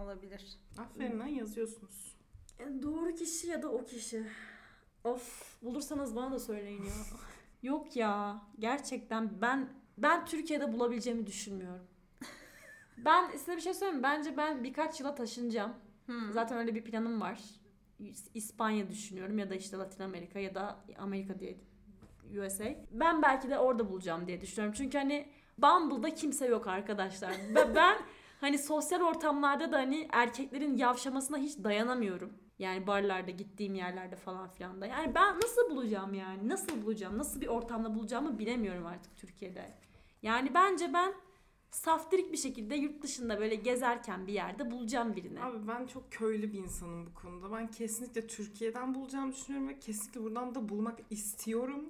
olabilir. 0.04 0.60
Aferin 0.78 1.20
lan 1.20 1.28
yazıyorsunuz. 1.28 2.16
E, 2.60 2.84
Doğru 2.84 3.16
kişi 3.16 3.48
ya 3.48 3.62
da 3.62 3.72
o 3.72 3.86
kişi. 3.86 4.28
Of 5.04 5.56
bulursanız 5.64 6.16
bana 6.16 6.32
da 6.32 6.40
söyleyin 6.40 6.84
ya. 6.84 6.94
Yok 7.64 7.96
ya 7.96 8.42
gerçekten 8.60 9.42
ben 9.42 9.70
ben 9.98 10.26
Türkiye'de 10.26 10.74
bulabileceğimi 10.74 11.28
düşünmüyorum. 11.28 11.88
Ben 12.98 13.32
size 13.32 13.56
bir 13.56 13.62
şey 13.62 13.74
söyleyeyim? 13.74 14.04
Bence 14.04 14.38
ben 14.38 14.64
birkaç 14.64 15.00
yıla 15.00 15.16
taşınacağım. 15.16 15.74
Hmm. 16.06 16.32
Zaten 16.34 16.58
öyle 16.58 16.76
bir 16.76 16.84
planım 16.84 17.22
var. 17.22 17.40
İs- 18.00 18.30
İspanya 18.34 18.90
düşünüyorum 18.90 19.40
ya 19.40 19.50
da 19.50 19.56
işte 19.56 19.78
Latin 19.78 20.04
Amerika 20.04 20.40
ya 20.40 20.56
da 20.56 20.80
Amerika 21.00 21.40
diye 21.40 21.58
USA. 22.46 22.66
Ben 22.92 23.22
belki 23.22 23.50
de 23.50 23.58
orada 23.58 23.90
bulacağım 23.90 24.28
diye 24.28 24.42
düşünüyorum. 24.42 24.76
Çünkü 24.78 24.98
hani 24.98 25.28
Bumble'da 25.58 26.14
kimse 26.16 26.46
yok 26.46 26.68
arkadaşlar. 26.68 27.32
Ve 27.56 27.76
ben 27.76 27.98
hani 28.42 28.58
sosyal 28.58 29.02
ortamlarda 29.02 29.72
da 29.72 29.78
hani 29.78 30.08
erkeklerin 30.12 30.78
yavşamasına 30.78 31.38
hiç 31.38 31.64
dayanamıyorum. 31.64 32.34
Yani 32.60 32.88
barlarda 32.88 33.32
gittiğim 33.32 33.76
yerlerde 33.76 34.16
falan 34.16 34.50
filan 34.50 34.82
da. 34.82 34.86
Yani 34.86 35.16
ben 35.16 35.36
nasıl 35.36 35.70
bulacağım 35.70 36.14
yani? 36.14 36.50
Nasıl 36.50 36.82
bulacağım? 36.82 37.18
Nasıl 37.18 37.42
bir 37.42 37.48
ortamda 37.48 37.96
bulacağımı 37.96 38.40
bilemiyorum 38.40 38.86
artık 38.86 39.18
Türkiye'de. 39.18 39.72
Yani 40.22 40.54
bence 40.54 40.94
ben 40.94 41.14
saftirik 41.76 42.32
bir 42.32 42.38
şekilde 42.38 42.76
yurt 42.76 43.02
dışında 43.04 43.40
böyle 43.40 43.56
gezerken 43.56 44.28
bir 44.28 44.34
yerde 44.34 44.72
bulacağım 44.72 45.16
birini. 45.16 45.42
Abi 45.44 45.68
ben 45.68 45.88
çok 45.88 46.12
köylü 46.12 46.54
bir 46.54 46.60
insanım 46.60 47.06
bu 47.08 47.14
konuda. 47.14 47.52
Ben 47.58 47.68
kesinlikle 47.72 48.28
Türkiye'den 48.28 48.96
bulacağımı 48.96 49.34
düşünüyorum 49.34 49.70
ve 49.70 49.80
kesinlikle 49.80 50.24
buradan 50.24 50.56
da 50.56 50.70
bulmak 50.70 51.00
istiyorum. 51.10 51.86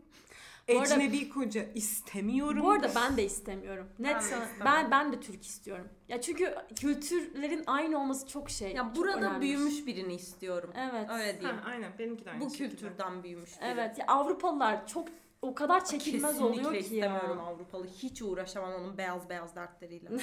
Bu 0.70 0.80
arada- 0.80 0.94
Ecnebi 0.96 1.30
koca 1.30 1.64
istemiyorum. 1.76 2.64
Bu 2.64 2.72
arada 2.72 2.92
ben 2.96 3.18
de 3.18 3.26
istemiyorum. 3.26 3.88
Net 4.00 4.14
Ben 4.16 4.20
de 4.22 4.26
sana- 4.26 4.46
istemem. 4.46 4.66
ben 4.66 4.92
ben 4.92 5.12
de 5.14 5.20
Türk 5.20 5.46
istiyorum. 5.46 5.88
Ya 6.10 6.22
çünkü 6.22 6.56
kültürlerin 6.76 7.64
aynı 7.68 8.00
olması 8.00 8.28
çok 8.28 8.50
şey. 8.50 8.72
Ya 8.74 8.84
çok 8.84 8.96
burada 8.96 9.18
önemli. 9.18 9.42
büyümüş 9.42 9.86
birini 9.88 10.14
istiyorum. 10.16 10.72
Evet. 10.76 11.10
Öyle 11.10 11.40
diyeyim. 11.42 11.60
Ha, 11.62 11.70
aynen 11.70 11.92
benimki 12.00 12.26
de 12.26 12.32
aynı 12.32 12.42
Bu 12.46 12.50
şekilde. 12.50 12.70
kültürden 12.70 13.24
büyümüş 13.24 13.50
biri. 13.62 13.66
Evet. 13.70 13.98
Ya 14.00 14.06
Avrupalılar 14.08 14.88
çok 14.88 15.08
o 15.46 15.56
kadar 15.56 15.86
çekilmez 15.86 16.32
Kesinlikle 16.32 16.60
oluyor 16.60 16.72
ki 16.72 16.80
istemiyorum 16.80 17.38
ya. 17.38 17.44
Avrupalı. 17.44 17.88
Hiç 17.88 18.22
uğraşamam 18.22 18.74
onun 18.74 18.98
beyaz 18.98 19.30
beyaz 19.30 19.56
dertleriyle. 19.56 20.10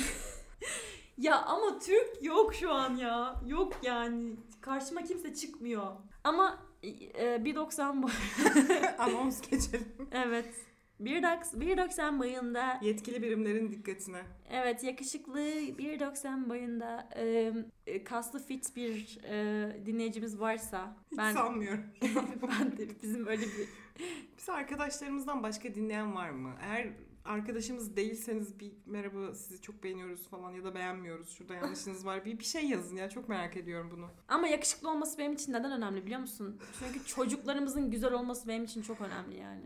Ya 1.18 1.42
ama 1.42 1.78
Türk 1.78 2.22
yok 2.22 2.54
şu 2.54 2.72
an 2.72 2.96
ya. 2.96 3.34
Yok 3.46 3.72
yani. 3.82 4.36
Karşıma 4.60 5.02
kimse 5.02 5.34
çıkmıyor. 5.34 5.86
Ama 6.24 6.58
e, 6.82 6.88
1.90 6.88 8.02
boy. 8.02 8.10
Anons 8.98 9.40
geçelim. 9.40 9.88
evet. 10.12 10.54
1.90 11.00 11.56
1.90 11.58 12.18
boyunda. 12.18 12.78
Yetkili 12.82 13.22
birimlerin 13.22 13.70
dikkatine. 13.70 14.22
Evet 14.50 14.84
yakışıklı 14.84 15.40
1.90 15.40 16.48
boyunda 16.48 17.08
e, 17.16 17.52
e, 17.86 18.04
kaslı 18.04 18.38
fit 18.38 18.76
bir 18.76 19.18
e, 19.24 19.86
dinleyicimiz 19.86 20.40
varsa 20.40 20.96
Hiç 21.10 21.18
ben 21.18 21.32
sanmıyorum. 21.32 21.84
ben 22.42 22.76
de 22.76 23.02
bizim 23.02 23.26
öyle 23.26 23.42
bir 23.42 23.68
Biz 24.38 24.48
arkadaşlarımızdan 24.48 25.42
başka 25.42 25.74
dinleyen 25.74 26.14
var 26.14 26.30
mı? 26.30 26.54
Eğer 26.62 26.88
arkadaşımız 27.24 27.96
değilseniz 27.96 28.60
bir 28.60 28.72
merhaba 28.86 29.34
sizi 29.34 29.60
çok 29.62 29.82
beğeniyoruz 29.82 30.28
falan 30.28 30.52
ya 30.52 30.64
da 30.64 30.74
beğenmiyoruz. 30.74 31.28
Şurada 31.30 31.54
yanlışınız 31.54 32.06
var. 32.06 32.24
Bir, 32.24 32.38
bir 32.38 32.44
şey 32.44 32.66
yazın 32.68 32.96
ya. 32.96 33.10
Çok 33.10 33.28
merak 33.28 33.56
ediyorum 33.56 33.90
bunu. 33.96 34.06
ama 34.28 34.48
yakışıklı 34.48 34.90
olması 34.90 35.18
benim 35.18 35.32
için 35.32 35.52
neden 35.52 35.72
önemli 35.72 36.04
biliyor 36.06 36.20
musun? 36.20 36.60
Çünkü 36.78 37.06
çocuklarımızın 37.06 37.90
güzel 37.90 38.12
olması 38.12 38.48
benim 38.48 38.64
için 38.64 38.82
çok 38.82 39.00
önemli 39.00 39.36
yani. 39.36 39.64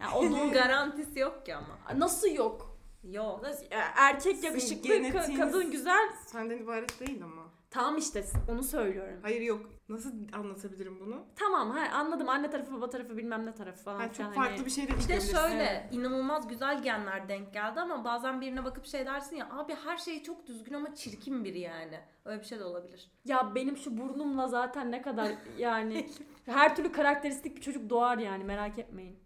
Ya 0.00 0.12
o 0.14 0.18
Onun 0.18 0.52
garantisi 0.52 1.18
yok 1.18 1.46
ki 1.46 1.54
ama. 1.54 1.78
nasıl 1.96 2.28
yok? 2.28 2.78
Yok. 3.04 3.42
Nasıl- 3.42 3.64
ya 3.70 3.84
erkek 3.96 4.44
yakışıklı, 4.44 4.88
ka- 4.88 5.36
kadın 5.36 5.70
güzel. 5.70 6.08
Senden 6.26 6.58
ibaret 6.58 7.00
değil 7.00 7.24
ama. 7.24 7.42
Tamam 7.70 7.96
işte 7.96 8.24
onu 8.48 8.62
söylüyorum. 8.62 9.18
Hayır 9.22 9.40
yok. 9.40 9.70
Nasıl 9.92 10.12
anlatabilirim 10.32 11.00
bunu? 11.00 11.24
Tamam 11.36 11.70
ha, 11.70 11.88
anladım 11.94 12.28
anne 12.28 12.50
tarafı 12.50 12.72
baba 12.72 12.90
tarafı 12.90 13.16
bilmem 13.16 13.46
ne 13.46 13.54
tarafı 13.54 13.82
falan. 13.84 13.98
Filan 13.98 14.12
çok 14.12 14.26
hani- 14.26 14.34
farklı 14.34 14.64
bir 14.64 14.70
şey 14.70 14.84
de 14.88 14.90
Bir 14.90 14.96
de 14.96 15.00
çıkabilir. 15.00 15.32
şöyle 15.32 15.62
Evet. 15.62 15.86
inanılmaz 15.94 16.48
güzel 16.48 16.82
genler 16.82 17.28
denk 17.28 17.52
geldi 17.52 17.80
ama 17.80 18.04
bazen 18.04 18.40
birine 18.40 18.64
bakıp 18.64 18.86
şey 18.86 19.06
dersin 19.06 19.36
ya 19.36 19.48
abi 19.50 19.74
her 19.84 19.96
şey 19.96 20.22
çok 20.22 20.46
düzgün 20.46 20.74
ama 20.74 20.94
çirkin 20.94 21.44
biri 21.44 21.58
yani. 21.60 22.00
Öyle 22.24 22.40
bir 22.40 22.46
şey 22.46 22.58
de 22.58 22.64
olabilir. 22.64 23.10
Ya 23.24 23.54
benim 23.54 23.76
şu 23.76 23.98
burnumla 23.98 24.48
zaten 24.48 24.90
ne 24.92 25.02
kadar 25.02 25.32
yani 25.58 26.08
her 26.46 26.76
türlü 26.76 26.92
karakteristik 26.92 27.56
bir 27.56 27.60
çocuk 27.60 27.90
doğar 27.90 28.18
yani 28.18 28.44
merak 28.44 28.78
etmeyin. 28.78 29.18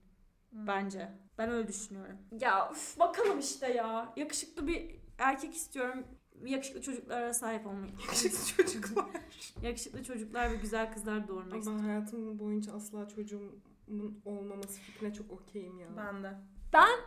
Bence. 0.52 1.08
Ben 1.38 1.50
öyle 1.50 1.68
düşünüyorum. 1.68 2.18
Ya 2.40 2.70
üf, 2.72 2.98
bakalım 2.98 3.38
işte 3.38 3.72
ya. 3.72 4.12
Yakışıklı 4.16 4.66
bir 4.66 4.96
erkek 5.18 5.54
istiyorum. 5.54 6.04
Yakışıklı 6.44 6.82
çocuklara 6.82 7.34
sahip 7.34 7.66
olmayı. 7.66 7.92
Yakışıklı 8.02 8.64
çocuklar. 8.64 9.06
Yakışıklı 9.62 10.04
çocuklar 10.04 10.50
ve 10.50 10.56
güzel 10.56 10.92
kızlar 10.92 11.28
doğurmak 11.28 11.52
Ben 11.52 11.58
istiyorum. 11.58 11.84
hayatım 11.84 12.38
boyunca 12.38 12.72
asla 12.72 13.08
çocuğumun 13.08 14.20
olmaması 14.24 14.80
fikrine 14.80 15.14
çok 15.14 15.30
okeyim 15.32 15.78
ya. 15.78 15.88
Ben 15.96 16.22
de. 16.22 16.32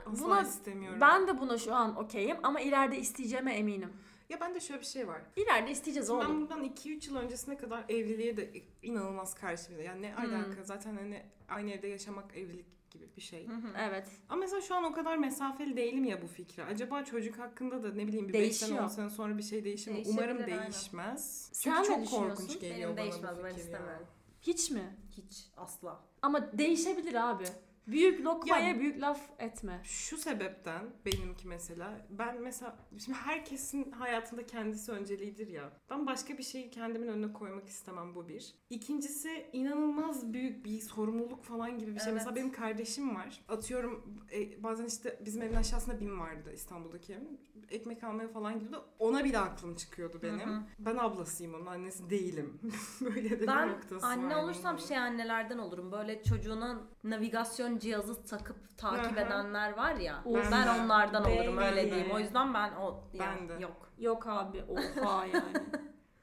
asla 0.05 0.25
buna- 0.25 0.41
istemiyorum. 0.41 1.01
Ben 1.01 1.27
de 1.27 1.39
buna 1.39 1.57
şu 1.57 1.75
an 1.75 1.97
okeyim 1.97 2.37
ama 2.43 2.59
ileride 2.61 2.97
isteyeceğime 2.99 3.53
eminim. 3.53 3.89
Ya 4.29 4.39
bende 4.39 4.59
şöyle 4.59 4.81
bir 4.81 4.85
şey 4.85 5.07
var. 5.07 5.21
İleride 5.35 5.71
isteyeceğiz 5.71 6.07
Şimdi 6.07 6.19
ben 6.21 6.25
oğlum. 6.25 6.41
bundan 6.41 6.63
2-3 6.63 7.07
yıl 7.09 7.15
öncesine 7.15 7.57
kadar 7.57 7.85
evliliğe 7.89 8.37
de 8.37 8.51
inanılmaz 8.81 9.35
karşıydım. 9.35 9.83
Yani 9.83 10.01
ne 10.01 10.13
Hmm. 10.15 10.33
alaka 10.33 10.63
zaten 10.63 10.95
hani 10.95 11.23
aynı 11.49 11.71
evde 11.71 11.87
yaşamak 11.87 12.37
evlilik 12.37 12.65
gibi 12.91 13.09
bir 13.15 13.21
şey. 13.21 13.47
Hı 13.47 13.53
hı. 13.53 13.67
Evet. 13.77 14.07
Ama 14.29 14.39
mesela 14.39 14.61
şu 14.61 14.75
an 14.75 14.83
o 14.83 14.91
kadar 14.93 15.17
mesafeli 15.17 15.77
değilim 15.77 16.03
ya 16.03 16.21
bu 16.21 16.27
fikre. 16.27 16.63
Acaba 16.63 17.03
çocuk 17.03 17.39
hakkında 17.39 17.83
da 17.83 17.93
ne 17.93 18.07
bileyim 18.07 18.27
bir 18.27 18.33
5 18.33 18.39
sene 18.39 18.69
Değişiyor. 18.69 18.83
10 18.83 18.87
sene 18.87 19.09
sonra 19.09 19.37
bir 19.37 19.43
şey 19.43 19.63
değişir 19.63 19.91
mi? 19.91 20.03
Umarım 20.05 20.37
aynen. 20.37 20.63
değişmez. 20.63 21.49
Sen 21.53 21.83
Çünkü 21.83 22.01
ne 22.01 22.05
çok 22.05 22.19
korkunç 22.19 22.59
geliyor 22.59 22.77
Benim 22.77 22.89
bana 22.89 22.97
değişmez 22.97 23.37
bu 23.39 23.43
ben 23.43 23.49
fikir 23.49 23.63
istemem. 23.63 23.89
ya. 23.89 23.99
Hiç 24.41 24.71
mi? 24.71 24.97
Hiç 25.17 25.45
asla. 25.57 26.03
Ama 26.21 26.57
değişebilir 26.57 27.29
abi. 27.29 27.43
Büyük 27.91 28.25
lokmaya 28.25 28.67
Ya- 28.67 28.79
büyük 28.79 29.01
laf 29.01 29.21
etme. 29.39 29.81
Şu 29.83 30.17
sebepten 30.17 30.85
benimki 31.05 31.47
mesela 31.47 32.07
ben 32.09 32.41
mesela 32.41 32.77
şimdi 32.97 33.17
herkesin 33.17 33.91
hayatında 33.91 34.45
kendisi 34.47 34.91
önceliğidir 34.91 35.47
ya. 35.47 35.71
Ben 35.89 36.07
başka 36.07 36.37
bir 36.37 36.43
şeyi 36.43 36.69
kendimin 36.71 37.07
önüne 37.07 37.33
koymak 37.33 37.67
istemem 37.67 38.15
bu 38.15 38.27
bir. 38.27 38.53
İkincisi 38.69 39.49
inanılmaz 39.53 40.33
büyük 40.33 40.65
bir 40.65 40.79
sorumluluk 40.81 41.43
falan 41.43 41.79
gibi 41.79 41.95
bir 41.95 41.99
şey. 41.99 42.07
Evet. 42.11 42.17
Mesela 42.17 42.35
benim 42.35 42.51
kardeşim 42.51 43.15
var. 43.15 43.45
Atıyorum 43.47 44.19
e, 44.33 44.63
bazen 44.63 44.85
işte 44.85 45.19
bizim 45.25 45.41
evin 45.41 45.55
aşağısında 45.55 45.99
BİM 45.99 46.19
vardı 46.19 46.51
İstanbul'daki 46.53 47.13
evim. 47.13 47.37
Ekmek 47.69 48.03
almaya 48.03 48.27
falan 48.27 48.59
gidiyordu. 48.59 48.85
Ona 48.99 49.23
bile 49.23 49.39
aklım 49.39 49.75
çıkıyordu 49.75 50.19
benim. 50.23 50.39
Hı 50.49 50.53
hı. 50.53 50.61
Ben 50.79 50.97
ablasıyım 50.97 51.53
onun 51.53 51.65
annesi 51.65 52.09
değilim. 52.09 52.59
Böyle 53.01 53.29
de 53.29 53.41
bir 53.41 53.47
Ben 53.47 53.69
noktası 53.69 54.05
anne 54.05 54.35
var 54.35 54.43
olursam 54.43 54.79
şey 54.79 54.97
annelerden 54.97 55.57
olurum. 55.57 55.91
Böyle 55.91 56.23
çocuğuna 56.23 56.81
navigasyon 57.03 57.78
cihazı 57.79 58.25
takıp 58.25 58.77
takip 58.77 59.17
hı. 59.17 59.19
edenler 59.19 59.77
var 59.77 59.95
ya. 59.95 60.23
Ben 60.25 60.51
ben 60.51 60.65
de. 60.65 60.81
onlardan 60.81 61.23
Ben 61.25 61.37
olurum 61.37 61.57
öyle 61.57 61.85
de. 61.85 61.91
diyeyim. 61.91 62.11
O 62.11 62.19
yüzden 62.19 62.53
ben 62.53 62.71
o 62.73 63.03
yani 63.13 63.49
Ben 63.49 63.49
de. 63.49 63.63
yok. 63.63 63.89
Yok 63.99 64.27
abi 64.27 64.63
oha 64.69 65.25
yani. 65.25 65.65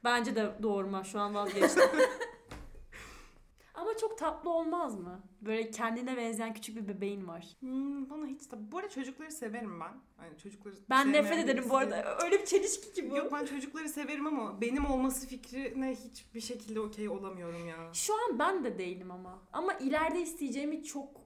Bence 0.05 0.37
de 0.37 0.53
doğurma 0.63 1.05
şu 1.05 1.21
an 1.21 1.35
vazgeçtim. 1.35 1.83
Ama 3.77 3.97
çok 3.97 4.19
tatlı 4.19 4.51
olmaz 4.51 5.01
mı? 5.01 5.23
Böyle 5.41 5.71
kendine 5.71 6.17
benzeyen 6.17 6.55
küçük 6.55 6.77
bir 6.77 6.89
bebeğin 6.89 7.29
var. 7.29 7.57
Hmm, 7.61 8.11
bana 8.11 8.27
hiç 8.27 8.53
de... 8.53 8.73
Bu 8.73 8.79
arada 8.79 8.91
çocukları 8.91 9.31
severim 9.31 9.81
ben. 9.81 10.25
Yani 10.25 10.39
çocukları 10.39 10.75
Ben 10.91 11.13
nefret 11.13 11.39
ederim 11.39 11.65
bu 11.71 11.77
arada. 11.77 12.19
Öyle 12.25 12.39
bir 12.39 12.45
çelişki 12.47 12.93
ki 12.93 13.11
bu. 13.11 13.17
Yok 13.17 13.33
ben 13.33 13.45
çocukları 13.45 13.89
severim 13.89 14.27
ama 14.27 14.61
benim 14.61 14.87
olması 14.87 15.27
fikrine 15.27 15.95
hiçbir 15.95 16.41
şekilde 16.41 16.81
okey 16.81 17.09
olamıyorum 17.09 17.69
ya. 17.69 17.77
Şu 17.93 18.15
an 18.15 18.39
ben 18.39 18.65
de 18.65 18.79
değilim 18.79 19.11
ama. 19.11 19.43
Ama 19.53 19.73
ileride 19.73 20.21
isteyeceğimi 20.21 20.85
çok 20.85 21.26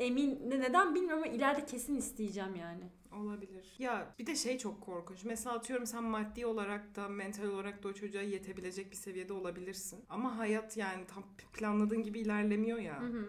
emin 0.00 0.50
ne- 0.50 0.60
neden 0.60 0.94
bilmiyorum 0.94 1.22
ama 1.24 1.32
ileride 1.32 1.64
kesin 1.66 1.96
isteyeceğim 1.96 2.54
yani. 2.56 2.84
Olabilir. 3.12 3.74
Ya 3.78 4.14
bir 4.18 4.26
de 4.26 4.36
şey 4.36 4.58
çok 4.58 4.80
korkunç. 4.80 5.24
Mesela 5.24 5.56
atıyorum 5.56 5.86
sen 5.86 6.04
maddi 6.04 6.46
olarak 6.46 6.96
da 6.96 7.08
mental 7.08 7.44
olarak 7.44 7.82
da 7.82 7.88
o 7.88 7.92
çocuğa 7.92 8.22
yetebilecek 8.22 8.90
bir 8.90 8.96
seviyede 8.96 9.32
olabilirsin. 9.32 10.04
Ama 10.08 10.38
hayat 10.38 10.76
yani 10.76 11.06
tam 11.06 11.24
planladığın 11.52 12.02
gibi 12.02 12.20
ilerlemiyor 12.20 12.78
ya. 12.78 13.00
Hı 13.02 13.06
hı. 13.06 13.28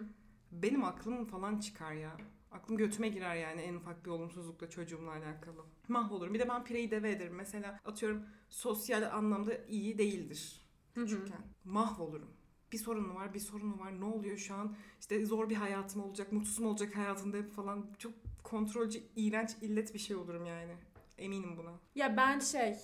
Benim 0.52 0.84
aklım 0.84 1.24
falan 1.24 1.58
çıkar 1.60 1.92
ya. 1.92 2.16
Aklım 2.52 2.76
götüme 2.76 3.08
girer 3.08 3.36
yani 3.36 3.60
en 3.60 3.74
ufak 3.74 4.04
bir 4.06 4.10
olumsuzlukla 4.10 4.70
çocuğumla 4.70 5.10
alakalı. 5.10 5.64
Mahvolurum. 5.88 6.34
Bir 6.34 6.38
de 6.38 6.48
ben 6.48 6.64
pireyi 6.64 6.90
deve 6.90 7.10
ederim. 7.10 7.34
Mesela 7.34 7.80
atıyorum 7.84 8.22
sosyal 8.48 9.02
anlamda 9.16 9.64
iyi 9.68 9.98
değildir 9.98 10.66
Hı 10.94 11.00
hı. 11.00 11.04
küçükken. 11.06 11.40
Mahvolurum. 11.64 12.30
Bir 12.72 12.78
sorunu 12.78 13.14
var, 13.14 13.34
bir 13.34 13.40
sorunu 13.40 13.78
var. 13.78 14.00
Ne 14.00 14.04
oluyor 14.04 14.36
şu 14.36 14.54
an? 14.54 14.76
İşte 15.00 15.26
zor 15.26 15.50
bir 15.50 15.54
hayatım 15.54 16.02
olacak, 16.02 16.32
mutsuz 16.32 16.58
mu 16.58 16.68
olacak 16.68 16.96
hayatında 16.96 17.42
falan. 17.42 17.86
Çok 17.98 18.12
kontrolcü, 18.42 19.02
iğrenç, 19.16 19.50
illet 19.62 19.94
bir 19.94 19.98
şey 19.98 20.16
olurum 20.16 20.46
yani. 20.46 20.72
Eminim 21.18 21.56
buna. 21.56 21.72
Ya 21.94 22.16
ben 22.16 22.38
şey 22.38 22.76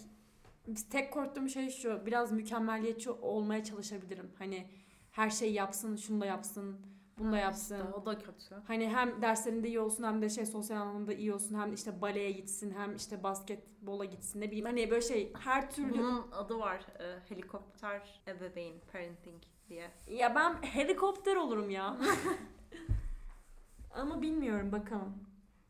tek 0.91 1.13
korktuğum 1.13 1.49
şey 1.49 1.71
şu 1.71 2.07
biraz 2.07 2.33
mükemmeliyetçi 2.33 3.11
olmaya 3.11 3.65
çalışabilirim. 3.65 4.31
Hani 4.39 4.67
her 5.11 5.31
şeyi 5.31 5.53
yapsın, 5.53 5.97
şunu 5.97 6.21
da 6.21 6.27
yapsın, 6.27 6.77
bunu 7.19 7.33
da 7.33 7.37
yapsın. 7.39 7.77
İşte 7.77 7.89
o 7.93 8.07
da 8.07 8.19
kötü. 8.19 8.55
Hani 8.67 8.89
hem 8.89 9.23
derslerinde 9.23 9.69
iyi 9.69 9.81
olsun 9.81 10.05
hem 10.05 10.23
de 10.23 10.29
şey 10.29 10.47
sosyal 10.47 10.81
anlamda 10.81 11.13
iyi 11.13 11.35
olsun 11.35 11.55
hem 11.61 11.73
işte 11.75 12.01
baleye 12.01 12.31
gitsin 12.31 12.75
hem 12.79 12.97
işte 12.97 13.23
basketbola 13.23 14.05
gitsin 14.05 14.41
ne 14.41 14.47
bileyim 14.47 14.67
hani 14.67 14.91
böyle 14.91 15.03
şey 15.03 15.33
her 15.41 15.71
türlü 15.71 15.93
Bunun 15.99 16.27
adı 16.33 16.59
var. 16.59 16.81
e, 17.01 17.19
helikopter 17.29 18.21
ebeveyn 18.29 18.75
parenting 18.93 19.43
diye. 19.69 19.91
ya 20.09 20.35
ben 20.35 20.63
helikopter 20.63 21.37
olurum 21.37 21.71
ya. 21.71 21.97
Ama 23.95 24.23
bilmiyorum 24.23 24.73
bakalım. 24.73 25.15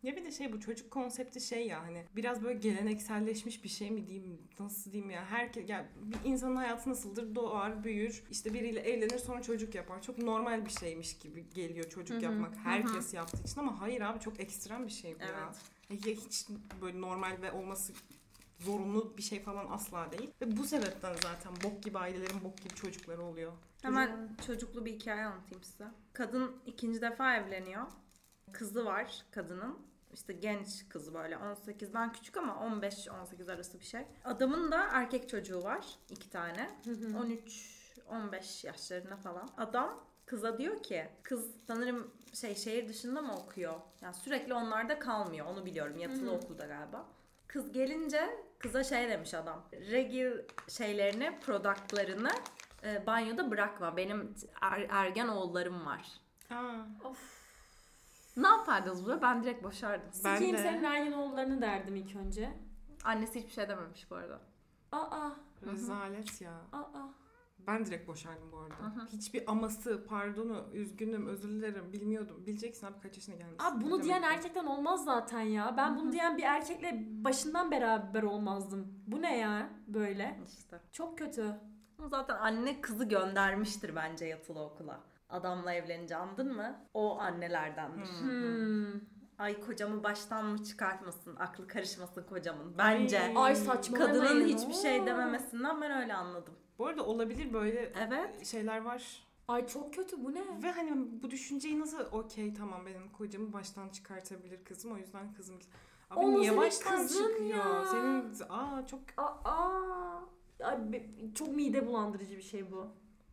Ya 0.04 0.16
bir 0.16 0.25
de 0.25 0.30
şey 0.30 0.52
bu 0.52 0.61
çocuk 0.61 0.90
konsepti 0.90 1.40
şey 1.40 1.66
ya 1.66 1.82
hani 1.82 2.04
biraz 2.16 2.42
böyle 2.42 2.58
gelenekselleşmiş 2.58 3.64
bir 3.64 3.68
şey 3.68 3.90
mi 3.90 4.06
diyeyim 4.06 4.38
nasıl 4.58 4.92
diyeyim 4.92 5.11
ya 5.11 5.25
herkes 5.25 5.68
ya 5.68 5.88
bir 6.02 6.30
insanın 6.30 6.56
hayatı 6.56 6.90
nasıldır 6.90 7.34
doğar 7.34 7.84
büyür 7.84 8.25
işte 8.30 8.54
biriyle 8.54 8.80
evlenir 8.80 9.18
sonra 9.18 9.42
çocuk 9.42 9.75
yapar 9.75 10.02
çok 10.02 10.18
normal 10.18 10.64
bir 10.64 10.70
şeymiş 10.70 11.18
gibi 11.18 11.50
geliyor 11.50 11.88
çocuk 11.90 12.16
Hı 12.16 12.20
hı, 12.20 12.25
yapmak 12.25 12.56
herkes 12.56 13.14
yaptığı 13.14 13.42
için 13.42 13.61
ama 13.61 13.80
hayır 13.80 14.00
abi 14.00 14.20
çok 14.20 14.40
ekstrem 14.40 14.87
bir 14.87 14.92
şey 14.92 15.14
bu 15.20 15.23
ya. 15.23 15.52
Evet. 15.90 16.06
Ya 16.06 16.14
hiç 16.14 16.46
böyle 16.80 17.00
normal 17.00 17.42
ve 17.42 17.52
olması 17.52 17.92
zorunlu 18.58 19.16
bir 19.16 19.23
şey 19.23 19.42
falan 19.42 19.66
asla 19.70 20.12
değil. 20.12 20.30
Ve 20.42 20.56
bu 20.56 20.64
sebepten 20.64 21.14
zaten 21.14 21.52
bok 21.64 21.82
gibi 21.82 21.99
ailelerin 21.99 22.44
bok 22.44 22.58
gibi 22.58 22.75
çocukları 22.75 23.23
oluyor. 23.23 23.52
Hemen 23.82 24.37
çocuklu 24.46 24.84
bir 24.84 24.92
hikaye 24.92 25.25
anlatayım 25.25 25.64
size. 25.64 25.87
Kadın 26.12 26.56
ikinci 26.66 27.00
defa 27.00 27.37
evleniyor. 27.37 27.87
Kızı 28.52 28.84
var 28.84 29.25
kadının. 29.30 29.93
İşte 30.12 30.32
genç 30.32 30.88
kızı 30.88 31.14
böyle 31.14 31.34
18'den 31.34 32.12
küçük 32.12 32.37
ama 32.37 32.52
15-18 32.52 33.52
arası 33.52 33.80
bir 33.80 33.84
şey. 33.84 34.06
Adamın 34.25 34.70
da 34.73 34.88
erkek 34.92 35.28
çocuğu 35.28 35.62
var. 35.62 35.87
iki 36.11 36.30
tane. 36.30 36.70
13-15 38.11 38.66
yaşlarında 38.66 39.16
falan. 39.16 39.49
Adam 39.56 40.04
kıza 40.26 40.58
diyor 40.58 40.82
ki 40.82 41.08
kız 41.23 41.50
sanırım 41.66 42.11
şey 42.32 42.54
şehir 42.54 42.88
dışında 42.88 43.23
mı 43.23 43.34
okuyor? 43.37 43.75
Yani 44.02 44.14
sürekli 44.14 44.54
onlarda 44.54 44.99
kalmıyor. 44.99 45.46
Onu 45.46 45.66
biliyorum. 45.66 45.99
Yatılı 45.99 46.32
okulda 46.32 46.66
galiba. 46.66 47.06
Kız 47.46 47.73
gelince 47.73 48.30
kıza 48.58 48.84
şey 48.84 49.08
demiş 49.08 49.34
adam. 49.34 49.64
Regil 49.73 50.32
şeylerini, 50.68 51.38
productlarını 51.40 52.30
e, 52.84 53.06
banyoda 53.06 53.50
bırakma. 53.50 53.96
Benim 53.96 54.34
er- 54.62 54.87
ergen 54.90 55.28
oğullarım 55.28 55.87
var. 55.87 56.08
Aa, 56.50 56.84
Of. 57.04 57.43
Ne 58.36 58.48
yapardınız 58.48 59.04
burada? 59.04 59.22
Ben 59.22 59.42
direkt 59.42 59.64
boşardım. 59.64 60.08
Ben 60.24 60.34
Sikeyim 60.36 60.56
de. 60.56 60.62
senin 60.62 60.84
ergen 60.84 61.12
oğullarını 61.12 61.62
derdim 61.62 61.96
ilk 61.96 62.16
önce. 62.16 62.50
Annesi 63.04 63.38
hiçbir 63.40 63.52
şey 63.52 63.68
dememiş 63.68 64.10
bu 64.10 64.14
arada. 64.14 64.40
Aa, 64.92 65.30
rezalet 65.66 66.40
ya. 66.40 66.52
aa. 66.72 67.08
Ben 67.66 67.84
direkt 67.86 68.08
boşardım 68.08 68.52
bu 68.52 68.58
arada. 68.58 68.74
Hı. 68.74 69.06
Hiçbir 69.12 69.50
aması, 69.50 70.06
pardonu, 70.08 70.64
üzgünüm, 70.72 71.26
özür 71.26 71.48
dilerim, 71.48 71.92
bilmiyordum. 71.92 72.46
Bileceksin 72.46 72.86
abi 72.86 73.00
kaç 73.02 73.16
yaşına 73.16 73.34
gelmişsin. 73.34 73.64
Abi 73.64 73.84
bunu 73.84 74.02
diyen 74.02 74.22
erkekten 74.22 74.66
olmaz 74.66 75.04
zaten 75.04 75.40
ya. 75.40 75.74
Ben 75.76 75.96
bunu 75.98 76.12
diyen 76.12 76.38
bir 76.38 76.42
erkekle 76.42 77.04
başından 77.24 77.70
beraber 77.70 78.22
olmazdım. 78.22 78.94
Bu 79.06 79.22
ne 79.22 79.38
ya 79.38 79.70
böyle? 79.86 80.40
İşte. 80.58 80.80
Çok 80.92 81.18
kötü. 81.18 81.60
Zaten 82.10 82.36
anne 82.36 82.80
kızı 82.80 83.04
göndermiştir 83.04 83.96
bence 83.96 84.24
yatılı 84.24 84.60
okula. 84.62 85.00
Adamla 85.28 85.73
evlenince 85.75 86.16
andın 86.16 86.54
mı? 86.57 86.81
O 86.95 87.19
annelerdendir. 87.21 88.07
Hmm. 88.21 88.31
Hmm. 88.31 89.00
Ay 89.38 89.61
kocamı 89.61 90.02
baştan 90.04 90.45
mı 90.47 90.64
çıkartmasın, 90.64 91.37
aklı 91.37 91.66
karışmasın 91.66 92.23
kocamın. 92.23 92.78
Bence. 92.78 93.21
Ay. 93.21 93.32
Ay 93.37 93.54
saçmalamayın. 93.56 94.23
Kadının 94.23 94.45
hiçbir 94.47 94.75
şey 94.75 95.06
dememesinden 95.06 95.80
ben 95.80 96.02
öyle 96.02 96.15
anladım. 96.15 96.54
Bu 96.78 96.87
arada 96.87 97.06
olabilir 97.06 97.52
böyle 97.52 97.93
Evet. 98.08 98.47
şeyler 98.47 98.80
var. 98.82 99.25
Ay 99.49 99.67
çok 99.67 99.95
kötü 99.95 100.25
bu 100.25 100.34
ne? 100.34 100.63
Ve 100.63 100.73
hani 100.73 101.23
bu 101.23 101.30
düşünceyi 101.30 101.80
nasıl 101.80 101.99
okey 102.13 102.54
tamam 102.54 102.87
benim 102.87 103.08
kocamı 103.13 103.52
baştan 103.52 103.89
çıkartabilir 103.89 104.65
kızım 104.65 104.93
o 104.93 104.97
yüzden 104.97 105.32
kızım. 105.34 105.56
Abi 106.10 106.21
O 106.21 106.30
niye 106.41 106.56
baştan 106.56 106.97
kızın 106.97 107.28
çıkıyor? 107.28 107.49
ya. 107.58 107.84
Senin 107.84 108.34
aa 108.49 108.87
çok 108.87 109.00
Aa. 109.17 110.21
Ay, 110.65 110.93
be- 110.93 111.06
çok 111.34 111.49
mide 111.49 111.87
bulandırıcı 111.87 112.37
bir 112.37 112.43
şey 112.43 112.73
bu. 112.73 112.87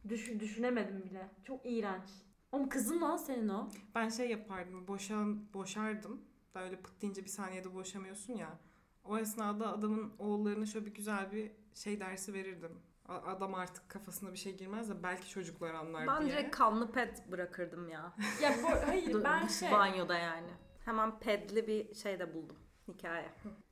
Düş, 0.10 0.40
düşünemedim 0.40 1.04
bile. 1.06 1.30
Çok 1.44 1.66
iğrenç. 1.66 2.10
Oğlum 2.52 2.70
kızın 2.70 3.02
lan 3.02 3.18
senin 3.18 3.50
o. 3.50 3.70
ben 3.96 4.10
şey 4.10 4.30
yapardım 4.30 4.88
boşan 4.88 5.54
boşardım. 5.54 6.22
Da 6.54 6.64
öyle 6.64 6.82
pıt 6.82 7.02
deyince 7.02 7.24
bir 7.24 7.30
saniyede 7.30 7.74
boşamıyorsun 7.74 8.34
ya. 8.34 8.60
O 9.04 9.18
esnada 9.18 9.74
adamın 9.74 10.14
oğullarına 10.20 10.66
şöyle 10.66 10.86
bir 10.86 10.94
güzel 10.94 11.32
bir 11.32 11.52
şey 11.74 12.00
dersi 12.00 12.34
verirdim. 12.34 12.80
Adam 13.08 13.54
artık 13.56 13.90
kafasına 13.90 14.34
bir 14.34 14.38
şey 14.38 14.58
girmez 14.58 14.90
de 14.90 15.04
belki 15.04 15.30
çocuklar 15.30 15.74
anlar 15.74 16.08
Ben 16.08 16.22
diye. 16.22 16.32
direkt 16.32 16.56
kanlı 16.56 16.92
ped 16.92 17.18
bırakırdım 17.32 17.90
ya. 17.90 18.14
Ya 18.42 18.56
bu, 18.64 18.68
hayır 18.88 19.24
ben 19.24 19.48
şey. 19.48 19.72
Banyoda 19.72 20.18
yani. 20.18 20.50
Hemen 20.86 21.20
pedli 21.20 21.68
bir 21.68 21.94
şey 21.96 22.20
de 22.20 22.34
buldum. 22.34 22.58
Hikaye. 22.88 23.30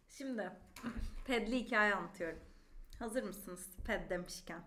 Şimdi 0.09 0.51
pedli 1.25 1.59
hikaye 1.59 1.95
anlatıyorum. 1.95 2.39
Hazır 2.99 3.23
mısınız 3.23 3.69
ped 3.85 4.09
demişken? 4.09 4.61